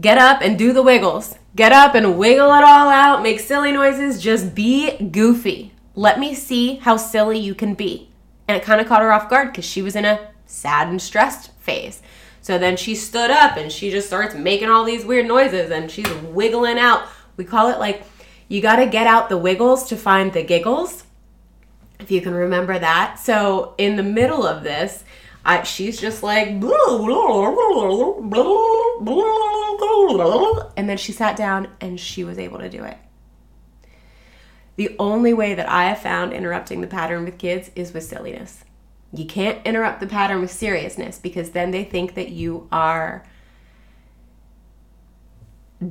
Get 0.00 0.18
up 0.18 0.40
and 0.42 0.58
do 0.58 0.72
the 0.72 0.82
wiggles. 0.82 1.36
Get 1.54 1.72
up 1.72 1.94
and 1.94 2.18
wiggle 2.18 2.52
it 2.52 2.64
all 2.64 2.88
out. 2.88 3.22
Make 3.22 3.40
silly 3.40 3.72
noises. 3.72 4.22
Just 4.22 4.54
be 4.54 4.96
goofy. 4.98 5.72
Let 5.94 6.18
me 6.18 6.34
see 6.34 6.76
how 6.76 6.96
silly 6.96 7.38
you 7.38 7.54
can 7.54 7.74
be. 7.74 8.10
And 8.48 8.56
it 8.56 8.64
kind 8.64 8.80
of 8.80 8.88
caught 8.88 9.02
her 9.02 9.12
off 9.12 9.30
guard 9.30 9.48
because 9.52 9.64
she 9.64 9.82
was 9.82 9.94
in 9.94 10.04
a 10.04 10.28
sad 10.46 10.88
and 10.88 11.00
stressed 11.00 11.52
phase. 11.60 12.02
So 12.42 12.58
then 12.58 12.76
she 12.76 12.94
stood 12.94 13.30
up 13.30 13.56
and 13.56 13.70
she 13.70 13.90
just 13.90 14.08
starts 14.08 14.34
making 14.34 14.68
all 14.68 14.84
these 14.84 15.04
weird 15.04 15.26
noises 15.26 15.70
and 15.70 15.90
she's 15.90 16.10
wiggling 16.10 16.78
out 16.78 17.08
we 17.36 17.44
call 17.44 17.68
it 17.70 17.78
like 17.78 18.04
you 18.48 18.60
got 18.60 18.76
to 18.76 18.86
get 18.86 19.06
out 19.06 19.28
the 19.28 19.38
wiggles 19.38 19.88
to 19.88 19.96
find 19.96 20.32
the 20.32 20.42
giggles. 20.42 21.04
If 21.98 22.10
you 22.10 22.20
can 22.20 22.34
remember 22.34 22.78
that. 22.78 23.18
So 23.18 23.74
in 23.78 23.96
the 23.96 24.02
middle 24.02 24.46
of 24.46 24.62
this, 24.62 25.04
I, 25.44 25.62
she's 25.62 26.00
just 26.00 26.22
like, 26.22 26.48
and 26.48 26.62
then 30.88 30.96
she 30.96 31.12
sat 31.12 31.36
down 31.36 31.68
and 31.80 32.00
she 32.00 32.24
was 32.24 32.38
able 32.38 32.58
to 32.58 32.70
do 32.70 32.84
it. 32.84 32.96
The 34.76 34.96
only 34.98 35.34
way 35.34 35.54
that 35.54 35.68
I 35.68 35.84
have 35.84 36.00
found 36.00 36.32
interrupting 36.32 36.80
the 36.80 36.86
pattern 36.86 37.24
with 37.24 37.38
kids 37.38 37.70
is 37.76 37.92
with 37.92 38.04
silliness. 38.04 38.64
You 39.12 39.26
can't 39.26 39.64
interrupt 39.64 40.00
the 40.00 40.06
pattern 40.06 40.40
with 40.40 40.50
seriousness 40.50 41.18
because 41.18 41.50
then 41.50 41.70
they 41.70 41.84
think 41.84 42.14
that 42.14 42.30
you 42.30 42.66
are 42.72 43.24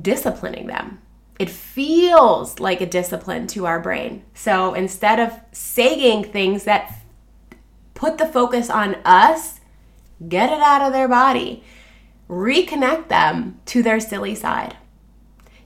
disciplining 0.02 0.66
them 0.66 1.00
it 1.38 1.50
feels 1.50 2.60
like 2.60 2.80
a 2.80 2.86
discipline 2.86 3.46
to 3.48 3.66
our 3.66 3.80
brain. 3.80 4.24
So 4.34 4.74
instead 4.74 5.18
of 5.18 5.40
saying 5.52 6.24
things 6.24 6.64
that 6.64 6.94
put 7.94 8.18
the 8.18 8.26
focus 8.26 8.68
on 8.68 8.96
us, 9.04 9.60
get 10.28 10.52
it 10.52 10.60
out 10.60 10.82
of 10.82 10.92
their 10.92 11.08
body, 11.08 11.64
reconnect 12.28 13.08
them 13.08 13.60
to 13.66 13.82
their 13.82 14.00
silly 14.00 14.34
side. 14.34 14.76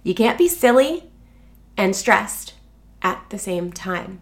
You 0.03 0.15
can't 0.15 0.39
be 0.39 0.49
silly 0.49 1.11
and 1.77 1.95
stressed 1.95 2.55
at 3.03 3.25
the 3.31 3.39
same 3.39 3.73
time. 3.73 4.21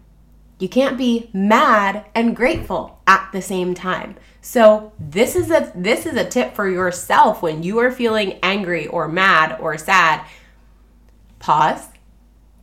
You 0.59 0.69
can't 0.69 0.97
be 0.97 1.29
mad 1.33 2.05
and 2.15 2.35
grateful 2.35 2.99
at 3.05 3.29
the 3.31 3.41
same 3.41 3.73
time. 3.73 4.15
So 4.41 4.93
this 4.99 5.35
is 5.35 5.51
a 5.51 5.71
this 5.75 6.05
is 6.05 6.15
a 6.15 6.27
tip 6.27 6.55
for 6.55 6.67
yourself 6.67 7.41
when 7.41 7.63
you 7.63 7.79
are 7.79 7.91
feeling 7.91 8.39
angry 8.41 8.87
or 8.87 9.07
mad 9.07 9.59
or 9.59 9.77
sad 9.77 10.25
pause, 11.39 11.89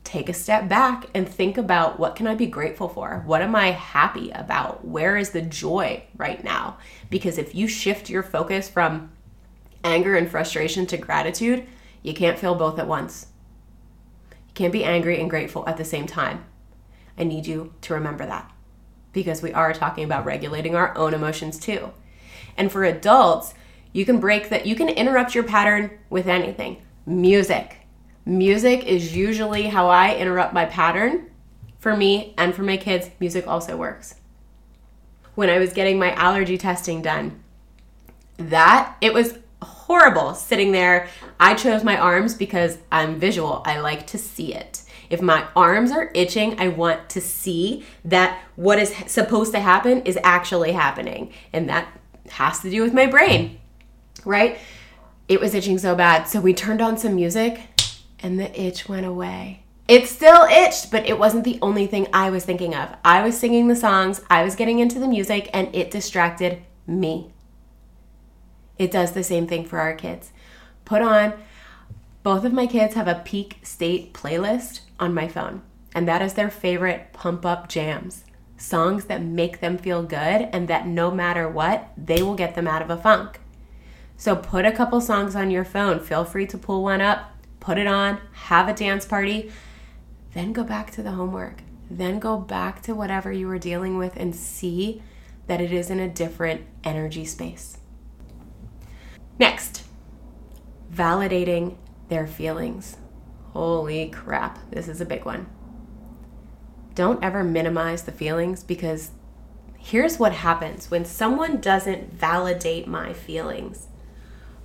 take 0.04 0.28
a 0.28 0.34
step 0.34 0.68
back 0.68 1.06
and 1.14 1.28
think 1.28 1.56
about 1.56 1.98
what 1.98 2.14
can 2.14 2.26
I 2.26 2.34
be 2.34 2.46
grateful 2.46 2.88
for? 2.88 3.22
What 3.26 3.42
am 3.42 3.56
I 3.56 3.70
happy 3.70 4.30
about? 4.30 4.84
Where 4.84 5.16
is 5.16 5.30
the 5.30 5.42
joy 5.42 6.04
right 6.16 6.44
now? 6.44 6.78
Because 7.10 7.38
if 7.38 7.54
you 7.54 7.66
shift 7.66 8.10
your 8.10 8.22
focus 8.22 8.68
from 8.68 9.10
anger 9.82 10.14
and 10.14 10.30
frustration 10.30 10.86
to 10.86 10.96
gratitude, 10.96 11.66
you 12.02 12.12
can't 12.14 12.38
feel 12.38 12.54
both 12.54 12.78
at 12.78 12.86
once. 12.86 13.26
You 14.30 14.54
can't 14.54 14.72
be 14.72 14.84
angry 14.84 15.18
and 15.20 15.30
grateful 15.30 15.66
at 15.66 15.78
the 15.78 15.84
same 15.84 16.06
time. 16.06 16.44
I 17.18 17.24
need 17.24 17.46
you 17.46 17.72
to 17.82 17.94
remember 17.94 18.26
that 18.26 18.50
because 19.12 19.42
we 19.42 19.52
are 19.52 19.72
talking 19.72 20.04
about 20.04 20.26
regulating 20.26 20.74
our 20.74 20.96
own 20.98 21.14
emotions 21.14 21.58
too. 21.58 21.92
And 22.56 22.70
for 22.70 22.84
adults, 22.84 23.54
you 23.92 24.04
can 24.04 24.20
break 24.20 24.50
that, 24.50 24.66
you 24.66 24.74
can 24.74 24.88
interrupt 24.88 25.34
your 25.34 25.44
pattern 25.44 25.98
with 26.10 26.26
anything 26.26 26.82
music, 27.06 27.78
Music 28.26 28.84
is 28.84 29.14
usually 29.14 29.64
how 29.64 29.88
I 29.88 30.14
interrupt 30.14 30.54
my 30.54 30.64
pattern. 30.64 31.30
For 31.78 31.94
me 31.94 32.32
and 32.38 32.54
for 32.54 32.62
my 32.62 32.78
kids, 32.78 33.10
music 33.20 33.46
also 33.46 33.76
works. 33.76 34.14
When 35.34 35.50
I 35.50 35.58
was 35.58 35.74
getting 35.74 35.98
my 35.98 36.12
allergy 36.12 36.56
testing 36.56 37.02
done, 37.02 37.42
that 38.38 38.96
it 39.02 39.12
was 39.12 39.38
horrible 39.60 40.34
sitting 40.34 40.72
there. 40.72 41.08
I 41.38 41.54
chose 41.54 41.84
my 41.84 41.98
arms 41.98 42.34
because 42.34 42.78
I'm 42.90 43.20
visual. 43.20 43.62
I 43.66 43.80
like 43.80 44.06
to 44.08 44.18
see 44.18 44.54
it. 44.54 44.82
If 45.10 45.20
my 45.20 45.46
arms 45.54 45.92
are 45.92 46.10
itching, 46.14 46.58
I 46.58 46.68
want 46.68 47.10
to 47.10 47.20
see 47.20 47.84
that 48.06 48.40
what 48.56 48.78
is 48.78 48.94
supposed 49.06 49.52
to 49.52 49.60
happen 49.60 50.00
is 50.02 50.18
actually 50.22 50.72
happening. 50.72 51.32
And 51.52 51.68
that 51.68 51.88
has 52.30 52.60
to 52.60 52.70
do 52.70 52.82
with 52.82 52.94
my 52.94 53.06
brain, 53.06 53.60
right? 54.24 54.58
It 55.28 55.40
was 55.40 55.54
itching 55.54 55.76
so 55.76 55.94
bad. 55.94 56.24
So 56.24 56.40
we 56.40 56.54
turned 56.54 56.80
on 56.80 56.96
some 56.96 57.14
music 57.14 57.60
and 58.24 58.40
the 58.40 58.60
itch 58.60 58.88
went 58.88 59.04
away. 59.04 59.62
It 59.86 60.08
still 60.08 60.44
itched, 60.50 60.90
but 60.90 61.06
it 61.06 61.18
wasn't 61.18 61.44
the 61.44 61.58
only 61.60 61.86
thing 61.86 62.08
I 62.12 62.30
was 62.30 62.44
thinking 62.44 62.74
of. 62.74 62.96
I 63.04 63.22
was 63.22 63.36
singing 63.36 63.68
the 63.68 63.76
songs, 63.76 64.22
I 64.30 64.42
was 64.42 64.56
getting 64.56 64.78
into 64.78 64.98
the 64.98 65.06
music, 65.06 65.50
and 65.52 65.72
it 65.74 65.90
distracted 65.90 66.62
me. 66.86 67.30
It 68.78 68.90
does 68.90 69.12
the 69.12 69.22
same 69.22 69.46
thing 69.46 69.66
for 69.66 69.78
our 69.78 69.94
kids. 69.94 70.32
Put 70.86 71.02
on, 71.02 71.34
both 72.22 72.46
of 72.46 72.52
my 72.54 72.66
kids 72.66 72.94
have 72.94 73.06
a 73.06 73.20
peak 73.26 73.58
state 73.62 74.14
playlist 74.14 74.80
on 74.98 75.12
my 75.12 75.28
phone, 75.28 75.60
and 75.94 76.08
that 76.08 76.22
is 76.22 76.32
their 76.32 76.50
favorite 76.50 77.12
pump 77.12 77.44
up 77.44 77.68
jams. 77.68 78.24
Songs 78.56 79.04
that 79.04 79.20
make 79.20 79.60
them 79.60 79.76
feel 79.76 80.02
good 80.02 80.48
and 80.50 80.66
that 80.68 80.86
no 80.86 81.10
matter 81.10 81.46
what, 81.46 81.90
they 81.98 82.22
will 82.22 82.36
get 82.36 82.54
them 82.54 82.66
out 82.66 82.80
of 82.80 82.88
a 82.88 82.96
funk. 82.96 83.40
So 84.16 84.34
put 84.34 84.64
a 84.64 84.72
couple 84.72 85.02
songs 85.02 85.36
on 85.36 85.50
your 85.50 85.64
phone. 85.64 86.00
Feel 86.00 86.24
free 86.24 86.46
to 86.46 86.56
pull 86.56 86.82
one 86.82 87.02
up, 87.02 87.33
put 87.64 87.78
it 87.78 87.86
on, 87.86 88.20
have 88.32 88.68
a 88.68 88.74
dance 88.74 89.06
party, 89.06 89.50
then 90.34 90.52
go 90.52 90.62
back 90.62 90.90
to 90.90 91.02
the 91.02 91.12
homework. 91.12 91.62
Then 91.90 92.18
go 92.18 92.38
back 92.38 92.82
to 92.82 92.94
whatever 92.94 93.32
you 93.32 93.46
were 93.46 93.58
dealing 93.58 93.96
with 93.96 94.16
and 94.16 94.36
see 94.36 95.02
that 95.46 95.60
it 95.60 95.72
is 95.72 95.90
in 95.90 95.98
a 95.98 96.08
different 96.08 96.62
energy 96.82 97.24
space. 97.24 97.78
Next, 99.38 99.84
validating 100.92 101.76
their 102.08 102.26
feelings. 102.26 102.98
Holy 103.52 104.10
crap, 104.10 104.70
this 104.70 104.88
is 104.88 105.00
a 105.00 105.06
big 105.06 105.24
one. 105.24 105.46
Don't 106.94 107.22
ever 107.24 107.42
minimize 107.42 108.02
the 108.02 108.12
feelings 108.12 108.62
because 108.62 109.10
here's 109.78 110.18
what 110.18 110.32
happens 110.32 110.90
when 110.90 111.04
someone 111.04 111.60
doesn't 111.60 112.12
validate 112.12 112.86
my 112.86 113.12
feelings. 113.12 113.88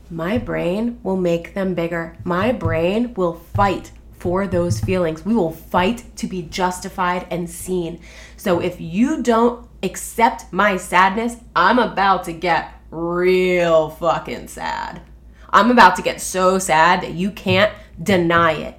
My 0.09 0.37
brain 0.37 0.99
will 1.03 1.17
make 1.17 1.53
them 1.53 1.75
bigger. 1.75 2.17
My 2.23 2.51
brain 2.51 3.13
will 3.13 3.33
fight 3.33 3.91
for 4.11 4.47
those 4.47 4.79
feelings. 4.79 5.23
We 5.23 5.35
will 5.35 5.51
fight 5.51 6.03
to 6.17 6.27
be 6.27 6.41
justified 6.41 7.27
and 7.29 7.49
seen. 7.49 7.99
So 8.35 8.59
if 8.59 8.81
you 8.81 9.21
don't 9.21 9.67
accept 9.83 10.51
my 10.51 10.77
sadness, 10.77 11.37
I'm 11.55 11.79
about 11.79 12.23
to 12.25 12.33
get 12.33 12.73
real 12.91 13.89
fucking 13.89 14.47
sad. 14.47 15.01
I'm 15.51 15.71
about 15.71 15.95
to 15.95 16.01
get 16.01 16.21
so 16.21 16.59
sad 16.59 17.01
that 17.01 17.13
you 17.13 17.31
can't 17.31 17.73
deny 18.01 18.53
it. 18.53 18.75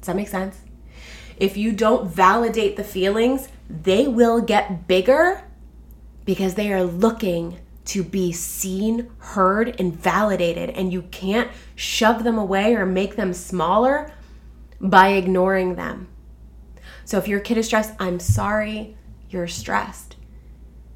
Does 0.00 0.06
that 0.06 0.16
make 0.16 0.28
sense? 0.28 0.60
If 1.36 1.56
you 1.56 1.72
don't 1.72 2.10
validate 2.10 2.76
the 2.76 2.84
feelings, 2.84 3.48
they 3.68 4.06
will 4.06 4.40
get 4.40 4.86
bigger 4.86 5.44
because 6.24 6.54
they 6.54 6.72
are 6.72 6.84
looking 6.84 7.58
to 7.88 8.04
be 8.04 8.32
seen, 8.32 9.10
heard, 9.18 9.78
and 9.80 9.94
validated. 9.94 10.70
And 10.70 10.92
you 10.92 11.02
can't 11.02 11.50
shove 11.74 12.22
them 12.22 12.38
away 12.38 12.74
or 12.74 12.84
make 12.84 13.16
them 13.16 13.32
smaller 13.32 14.12
by 14.80 15.08
ignoring 15.08 15.74
them. 15.74 16.08
So 17.04 17.18
if 17.18 17.26
your 17.26 17.40
kid 17.40 17.56
is 17.56 17.66
stressed, 17.66 17.94
I'm 17.98 18.20
sorry 18.20 18.96
you're 19.30 19.48
stressed. 19.48 20.16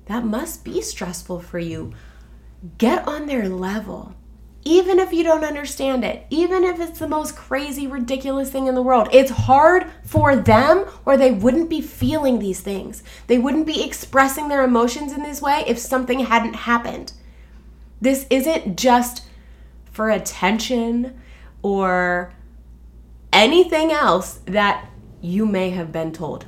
That 0.07 0.25
must 0.25 0.65
be 0.65 0.83
stressful 0.83 1.41
for 1.41 1.59
you. 1.59 1.95
Get 2.77 3.09
on 3.09 3.27
their 3.27 3.49
level 3.49 4.15
even 4.65 4.99
if 4.99 5.13
you 5.13 5.25
don't 5.25 5.45
understand 5.45 6.05
it, 6.05 6.25
even 6.31 6.63
if 6.65 6.79
it's 6.79 6.99
the 6.99 7.09
most 7.09 7.37
crazy, 7.37 7.87
ridiculous 7.87 8.51
thing 8.51 8.67
in 8.67 8.75
the 8.75 8.83
world. 8.83 9.09
It's 9.13 9.31
hard 9.31 9.91
for 10.05 10.37
them, 10.37 10.87
or 11.05 11.17
they 11.17 11.33
wouldn't 11.33 11.69
be 11.69 11.81
feeling 11.81 12.39
these 12.39 12.61
things. 12.61 13.03
They 13.27 13.39
wouldn't 13.39 13.67
be 13.67 13.85
expressing 13.85 14.49
their 14.49 14.65
emotions 14.65 15.13
in 15.13 15.23
this 15.23 15.43
way 15.43 15.65
if 15.67 15.79
something 15.79 16.21
hadn't 16.21 16.55
happened. 16.55 17.13
This 18.01 18.27
isn't 18.31 18.77
just 18.77 19.25
for 19.91 20.11
attention 20.11 21.21
or 21.63 22.33
anything 23.33 23.91
else 23.91 24.41
that 24.47 24.89
you 25.21 25.47
may 25.47 25.71
have 25.71 25.93
been 25.93 26.13
told. 26.13 26.47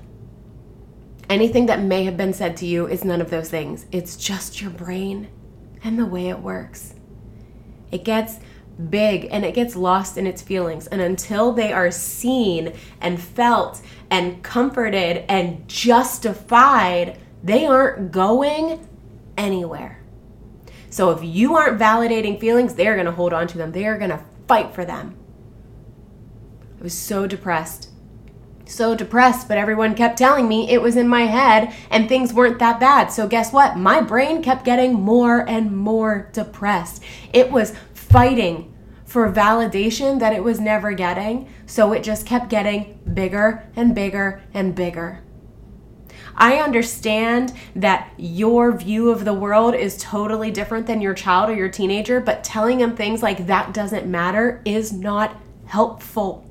Anything 1.29 1.67
that 1.67 1.81
may 1.81 2.05
have 2.05 2.17
been 2.17 2.35
said 2.35 2.57
to 2.59 2.67
you 2.67 2.87
is 2.87 3.05
none 3.05 3.21
of 3.21 3.31
those 3.31 3.49
things. 3.49 3.87
It's 3.91 4.17
just 4.17 4.61
your 4.61 4.71
brain 4.71 5.29
and 5.83 5.99
the 5.99 6.07
way 6.07 6.29
it 6.29 6.39
works. 6.39 6.94
It 7.95 8.03
gets 8.03 8.41
big 8.91 9.29
and 9.31 9.45
it 9.45 9.55
gets 9.55 9.77
lost 9.77 10.19
in 10.19 10.27
its 10.27 10.43
feelings. 10.43 10.89
And 10.89 11.01
until 11.01 11.53
they 11.53 11.73
are 11.73 11.93
seen 11.93 12.75
and 13.01 13.23
felt 13.23 13.81
and 14.11 14.43
comforted 14.43 15.25
and 15.29 15.69
justified, 15.69 17.19
they 17.45 17.67
aren't 17.67 18.11
going 18.11 18.89
anywhere. 19.37 20.03
So 20.91 21.13
if 21.13 21.23
you 21.23 21.55
aren't 21.55 21.81
validating 21.81 22.41
feelings, 22.41 22.75
they're 22.75 22.95
going 22.95 23.07
to 23.07 23.13
hold 23.13 23.33
on 23.33 23.47
to 23.47 23.59
them. 23.59 23.71
They 23.71 23.87
are 23.87 23.97
going 23.97 24.11
to 24.11 24.25
fight 24.49 24.75
for 24.75 24.85
them. 24.85 25.17
I 26.81 26.83
was 26.83 26.95
so 26.95 27.29
depressed. 27.29 27.91
So 28.67 28.95
depressed, 28.95 29.47
but 29.47 29.59
everyone 29.59 29.95
kept 29.95 30.17
telling 30.17 30.49
me 30.49 30.71
it 30.71 30.81
was 30.81 30.97
in 30.97 31.07
my 31.07 31.23
head 31.23 31.75
and 31.91 32.09
things 32.09 32.33
weren't 32.33 32.59
that 32.61 32.81
bad. 32.81 33.09
So, 33.09 33.29
guess 33.29 33.53
what? 33.53 33.77
My 33.77 34.01
brain 34.01 34.43
kept 34.43 34.65
getting 34.65 34.95
more 34.95 35.49
and 35.49 35.77
more 35.77 36.31
depressed. 36.33 37.03
It 37.33 37.51
was 37.51 37.75
fighting 37.93 38.75
for 39.15 39.31
validation 39.33 40.19
that 40.19 40.33
it 40.33 40.43
was 40.43 40.59
never 40.59 40.93
getting. 40.93 41.49
So 41.67 41.93
it 41.93 42.03
just 42.03 42.27
kept 42.27 42.49
getting 42.49 42.99
bigger 43.15 43.65
and 43.77 43.95
bigger 43.95 44.43
and 44.53 44.75
bigger. 44.75 45.21
I 46.35 46.57
understand 46.57 47.53
that 47.77 48.11
your 48.17 48.77
view 48.77 49.11
of 49.11 49.25
the 49.25 49.33
world 49.33 49.77
is 49.77 49.97
totally 49.99 50.51
different 50.51 50.89
than 50.89 51.01
your 51.01 51.15
child 51.15 51.49
or 51.49 51.55
your 51.55 51.69
teenager, 51.69 52.19
but 52.19 52.43
telling 52.43 52.79
them 52.79 52.97
things 52.97 53.23
like 53.23 53.47
that 53.47 53.73
doesn't 53.73 54.07
matter 54.07 54.61
is 54.65 54.93
not 54.93 55.41
helpful. 55.67 56.45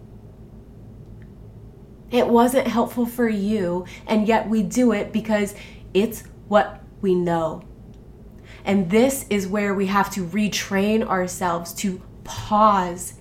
It 2.13 2.27
wasn't 2.27 2.67
helpful 2.67 3.07
for 3.07 3.27
you, 3.27 3.85
and 4.05 4.27
yet 4.27 4.47
we 4.47 4.61
do 4.61 4.91
it 4.91 5.11
because 5.11 5.55
it's 5.95 6.23
what 6.47 6.79
we 7.01 7.15
know. 7.15 7.63
And 8.63 8.91
this 8.91 9.25
is 9.31 9.47
where 9.47 9.73
we 9.73 9.87
have 9.87 10.11
to 10.11 10.23
retrain 10.23 11.03
ourselves 11.03 11.73
to 11.73 12.03
pause 12.23 13.15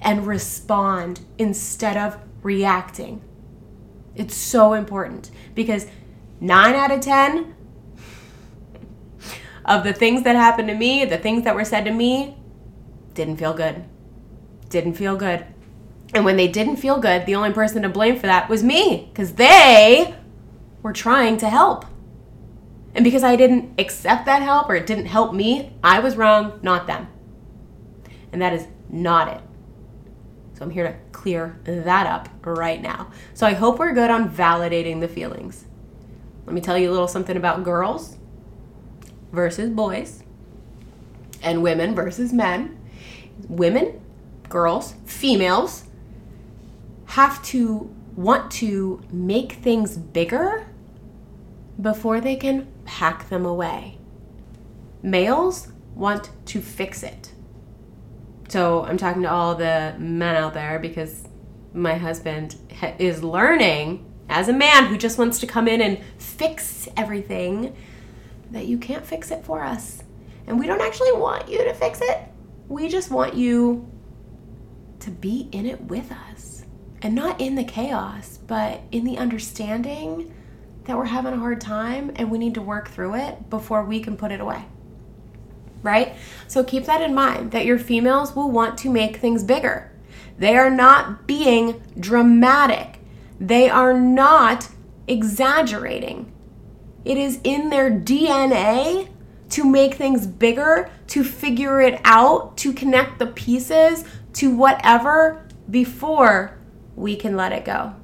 and 0.00 0.26
respond 0.26 1.20
instead 1.38 1.96
of 1.96 2.18
reacting. 2.42 3.22
It's 4.16 4.34
so 4.34 4.72
important 4.72 5.30
because 5.54 5.86
nine 6.40 6.74
out 6.74 6.90
of 6.90 7.00
10 7.02 7.54
of 9.64 9.84
the 9.84 9.92
things 9.92 10.24
that 10.24 10.34
happened 10.34 10.68
to 10.68 10.74
me, 10.74 11.04
the 11.04 11.18
things 11.18 11.44
that 11.44 11.54
were 11.54 11.64
said 11.64 11.84
to 11.84 11.92
me, 11.92 12.36
didn't 13.14 13.36
feel 13.36 13.54
good. 13.54 13.84
Didn't 14.70 14.94
feel 14.94 15.14
good. 15.16 15.46
And 16.14 16.24
when 16.24 16.36
they 16.36 16.46
didn't 16.46 16.76
feel 16.76 17.00
good, 17.00 17.26
the 17.26 17.34
only 17.34 17.52
person 17.52 17.82
to 17.82 17.88
blame 17.88 18.14
for 18.16 18.26
that 18.28 18.48
was 18.48 18.62
me 18.62 19.08
because 19.12 19.32
they 19.34 20.14
were 20.80 20.92
trying 20.92 21.36
to 21.38 21.50
help. 21.50 21.84
And 22.94 23.02
because 23.04 23.24
I 23.24 23.34
didn't 23.34 23.80
accept 23.80 24.24
that 24.26 24.40
help 24.40 24.68
or 24.68 24.76
it 24.76 24.86
didn't 24.86 25.06
help 25.06 25.34
me, 25.34 25.72
I 25.82 25.98
was 25.98 26.14
wrong, 26.16 26.60
not 26.62 26.86
them. 26.86 27.08
And 28.32 28.40
that 28.40 28.52
is 28.52 28.68
not 28.88 29.28
it. 29.28 29.40
So 30.56 30.64
I'm 30.64 30.70
here 30.70 30.86
to 30.86 30.94
clear 31.10 31.58
that 31.64 32.06
up 32.06 32.28
right 32.44 32.80
now. 32.80 33.10
So 33.34 33.44
I 33.44 33.54
hope 33.54 33.80
we're 33.80 33.92
good 33.92 34.10
on 34.10 34.30
validating 34.30 35.00
the 35.00 35.08
feelings. 35.08 35.64
Let 36.46 36.54
me 36.54 36.60
tell 36.60 36.78
you 36.78 36.90
a 36.90 36.92
little 36.92 37.08
something 37.08 37.36
about 37.36 37.64
girls 37.64 38.18
versus 39.32 39.70
boys 39.70 40.22
and 41.42 41.60
women 41.60 41.96
versus 41.96 42.32
men. 42.32 42.78
Women, 43.48 44.00
girls, 44.48 44.94
females 45.06 45.84
have 47.14 47.40
to 47.44 47.94
want 48.16 48.50
to 48.50 49.00
make 49.12 49.52
things 49.52 49.96
bigger 49.96 50.66
before 51.80 52.20
they 52.20 52.34
can 52.34 52.66
pack 52.84 53.28
them 53.28 53.46
away. 53.46 53.96
Males 55.00 55.68
want 55.94 56.30
to 56.44 56.60
fix 56.60 57.04
it. 57.04 57.30
So 58.48 58.84
I'm 58.84 58.96
talking 58.96 59.22
to 59.22 59.30
all 59.30 59.54
the 59.54 59.94
men 59.96 60.34
out 60.34 60.54
there 60.54 60.80
because 60.80 61.28
my 61.72 61.94
husband 61.94 62.56
is 62.98 63.22
learning 63.22 64.04
as 64.28 64.48
a 64.48 64.52
man 64.52 64.86
who 64.86 64.98
just 64.98 65.16
wants 65.16 65.38
to 65.38 65.46
come 65.46 65.68
in 65.68 65.80
and 65.80 66.00
fix 66.18 66.88
everything 66.96 67.76
that 68.50 68.66
you 68.66 68.76
can't 68.76 69.06
fix 69.06 69.30
it 69.30 69.44
for 69.44 69.62
us. 69.62 70.02
And 70.48 70.58
we 70.58 70.66
don't 70.66 70.80
actually 70.80 71.12
want 71.12 71.48
you 71.48 71.62
to 71.62 71.74
fix 71.74 72.00
it. 72.02 72.18
We 72.66 72.88
just 72.88 73.12
want 73.12 73.34
you 73.34 73.88
to 74.98 75.12
be 75.12 75.48
in 75.52 75.64
it 75.64 75.80
with 75.82 76.10
us. 76.10 76.33
And 77.04 77.14
not 77.14 77.38
in 77.38 77.54
the 77.54 77.64
chaos, 77.64 78.38
but 78.46 78.80
in 78.90 79.04
the 79.04 79.18
understanding 79.18 80.34
that 80.84 80.96
we're 80.96 81.04
having 81.04 81.34
a 81.34 81.36
hard 81.36 81.60
time 81.60 82.10
and 82.16 82.30
we 82.30 82.38
need 82.38 82.54
to 82.54 82.62
work 82.62 82.88
through 82.88 83.16
it 83.16 83.50
before 83.50 83.84
we 83.84 84.00
can 84.00 84.16
put 84.16 84.32
it 84.32 84.40
away. 84.40 84.64
Right? 85.82 86.16
So 86.48 86.64
keep 86.64 86.86
that 86.86 87.02
in 87.02 87.14
mind 87.14 87.50
that 87.50 87.66
your 87.66 87.78
females 87.78 88.34
will 88.34 88.50
want 88.50 88.78
to 88.78 88.90
make 88.90 89.18
things 89.18 89.44
bigger. 89.44 89.92
They 90.38 90.56
are 90.56 90.70
not 90.70 91.26
being 91.26 91.82
dramatic, 92.00 93.00
they 93.38 93.68
are 93.68 93.92
not 93.92 94.70
exaggerating. 95.06 96.32
It 97.04 97.18
is 97.18 97.38
in 97.44 97.68
their 97.68 97.90
DNA 97.90 99.10
to 99.50 99.70
make 99.70 99.94
things 99.94 100.26
bigger, 100.26 100.90
to 101.08 101.22
figure 101.22 101.82
it 101.82 102.00
out, 102.02 102.56
to 102.56 102.72
connect 102.72 103.18
the 103.18 103.26
pieces 103.26 104.04
to 104.32 104.56
whatever 104.56 105.46
before 105.70 106.53
we 106.96 107.16
can 107.16 107.36
let 107.36 107.52
it 107.52 107.64
go. 107.64 107.94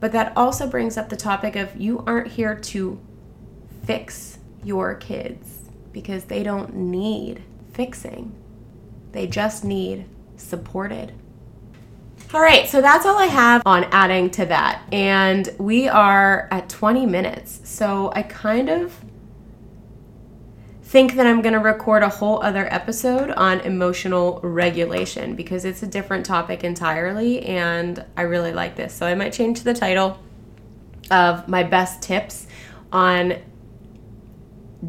But 0.00 0.12
that 0.12 0.32
also 0.36 0.66
brings 0.66 0.96
up 0.96 1.08
the 1.08 1.16
topic 1.16 1.56
of 1.56 1.76
you 1.76 2.04
aren't 2.06 2.28
here 2.28 2.54
to 2.54 3.00
fix 3.84 4.38
your 4.62 4.94
kids 4.94 5.70
because 5.92 6.24
they 6.24 6.42
don't 6.42 6.74
need 6.74 7.42
fixing. 7.72 8.34
They 9.12 9.26
just 9.26 9.64
need 9.64 10.06
supported. 10.36 11.12
All 12.34 12.40
right, 12.40 12.68
so 12.68 12.80
that's 12.80 13.06
all 13.06 13.16
I 13.16 13.26
have 13.26 13.62
on 13.64 13.84
adding 13.84 14.30
to 14.30 14.46
that. 14.46 14.82
And 14.92 15.48
we 15.58 15.88
are 15.88 16.48
at 16.50 16.68
20 16.68 17.06
minutes. 17.06 17.60
So 17.64 18.12
I 18.14 18.22
kind 18.22 18.68
of 18.68 18.92
think 20.86 21.14
that 21.14 21.26
I'm 21.26 21.42
going 21.42 21.52
to 21.52 21.58
record 21.58 22.04
a 22.04 22.08
whole 22.08 22.40
other 22.44 22.72
episode 22.72 23.32
on 23.32 23.58
emotional 23.62 24.38
regulation 24.44 25.34
because 25.34 25.64
it's 25.64 25.82
a 25.82 25.86
different 25.86 26.24
topic 26.24 26.62
entirely 26.62 27.42
and 27.42 28.04
I 28.16 28.22
really 28.22 28.52
like 28.52 28.76
this. 28.76 28.94
So 28.94 29.04
I 29.04 29.16
might 29.16 29.32
change 29.32 29.62
the 29.62 29.74
title 29.74 30.16
of 31.10 31.48
my 31.48 31.64
best 31.64 32.02
tips 32.02 32.46
on 32.92 33.34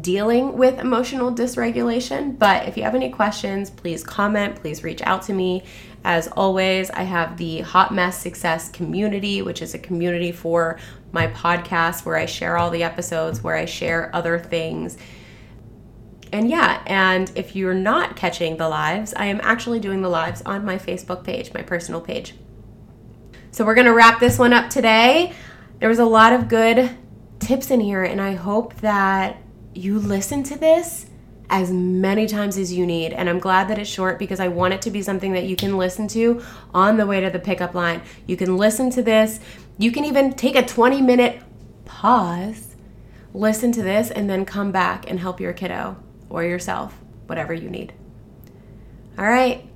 dealing 0.00 0.56
with 0.56 0.78
emotional 0.78 1.34
dysregulation. 1.34 2.38
But 2.38 2.68
if 2.68 2.76
you 2.76 2.84
have 2.84 2.94
any 2.94 3.10
questions, 3.10 3.68
please 3.68 4.04
comment, 4.04 4.54
please 4.54 4.84
reach 4.84 5.02
out 5.02 5.22
to 5.22 5.32
me. 5.32 5.64
As 6.04 6.28
always, 6.28 6.90
I 6.90 7.02
have 7.02 7.38
the 7.38 7.62
Hot 7.62 7.92
Mess 7.92 8.16
Success 8.16 8.70
community, 8.70 9.42
which 9.42 9.60
is 9.62 9.74
a 9.74 9.78
community 9.80 10.30
for 10.30 10.78
my 11.10 11.26
podcast 11.26 12.04
where 12.04 12.16
I 12.16 12.26
share 12.26 12.56
all 12.56 12.70
the 12.70 12.84
episodes, 12.84 13.42
where 13.42 13.56
I 13.56 13.64
share 13.64 14.14
other 14.14 14.38
things 14.38 14.96
and 16.32 16.50
yeah, 16.50 16.82
and 16.86 17.30
if 17.34 17.56
you're 17.56 17.74
not 17.74 18.16
catching 18.16 18.56
the 18.56 18.68
lives, 18.68 19.14
I 19.14 19.26
am 19.26 19.40
actually 19.42 19.80
doing 19.80 20.02
the 20.02 20.08
lives 20.08 20.42
on 20.42 20.64
my 20.64 20.78
Facebook 20.78 21.24
page, 21.24 21.52
my 21.54 21.62
personal 21.62 22.00
page. 22.00 22.34
So 23.50 23.64
we're 23.64 23.74
going 23.74 23.86
to 23.86 23.94
wrap 23.94 24.20
this 24.20 24.38
one 24.38 24.52
up 24.52 24.70
today. 24.70 25.32
There 25.78 25.88
was 25.88 25.98
a 25.98 26.04
lot 26.04 26.32
of 26.32 26.48
good 26.48 26.96
tips 27.38 27.70
in 27.70 27.80
here, 27.80 28.04
and 28.04 28.20
I 28.20 28.34
hope 28.34 28.74
that 28.76 29.38
you 29.74 29.98
listen 29.98 30.42
to 30.44 30.58
this 30.58 31.06
as 31.50 31.70
many 31.70 32.26
times 32.26 32.58
as 32.58 32.72
you 32.72 32.84
need. 32.84 33.12
And 33.12 33.28
I'm 33.28 33.38
glad 33.38 33.68
that 33.68 33.78
it's 33.78 33.88
short 33.88 34.18
because 34.18 34.38
I 34.38 34.48
want 34.48 34.74
it 34.74 34.82
to 34.82 34.90
be 34.90 35.02
something 35.02 35.32
that 35.32 35.44
you 35.44 35.56
can 35.56 35.78
listen 35.78 36.08
to 36.08 36.42
on 36.74 36.98
the 36.98 37.06
way 37.06 37.20
to 37.20 37.30
the 37.30 37.38
pickup 37.38 37.74
line. 37.74 38.02
You 38.26 38.36
can 38.36 38.56
listen 38.56 38.90
to 38.90 39.02
this. 39.02 39.40
You 39.78 39.90
can 39.90 40.04
even 40.04 40.34
take 40.34 40.56
a 40.56 40.66
20 40.66 41.00
minute 41.00 41.40
pause, 41.84 42.76
listen 43.32 43.72
to 43.72 43.82
this, 43.82 44.10
and 44.10 44.28
then 44.28 44.44
come 44.44 44.72
back 44.72 45.08
and 45.08 45.20
help 45.20 45.40
your 45.40 45.52
kiddo 45.52 45.96
or 46.30 46.42
yourself, 46.44 46.96
whatever 47.26 47.52
you 47.52 47.70
need. 47.70 47.92
All 49.18 49.26
right, 49.26 49.68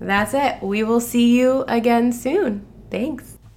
that's 0.00 0.34
it. 0.34 0.62
We 0.62 0.82
will 0.82 1.00
see 1.00 1.36
you 1.38 1.64
again 1.68 2.12
soon. 2.12 2.66
Thanks. 2.90 3.37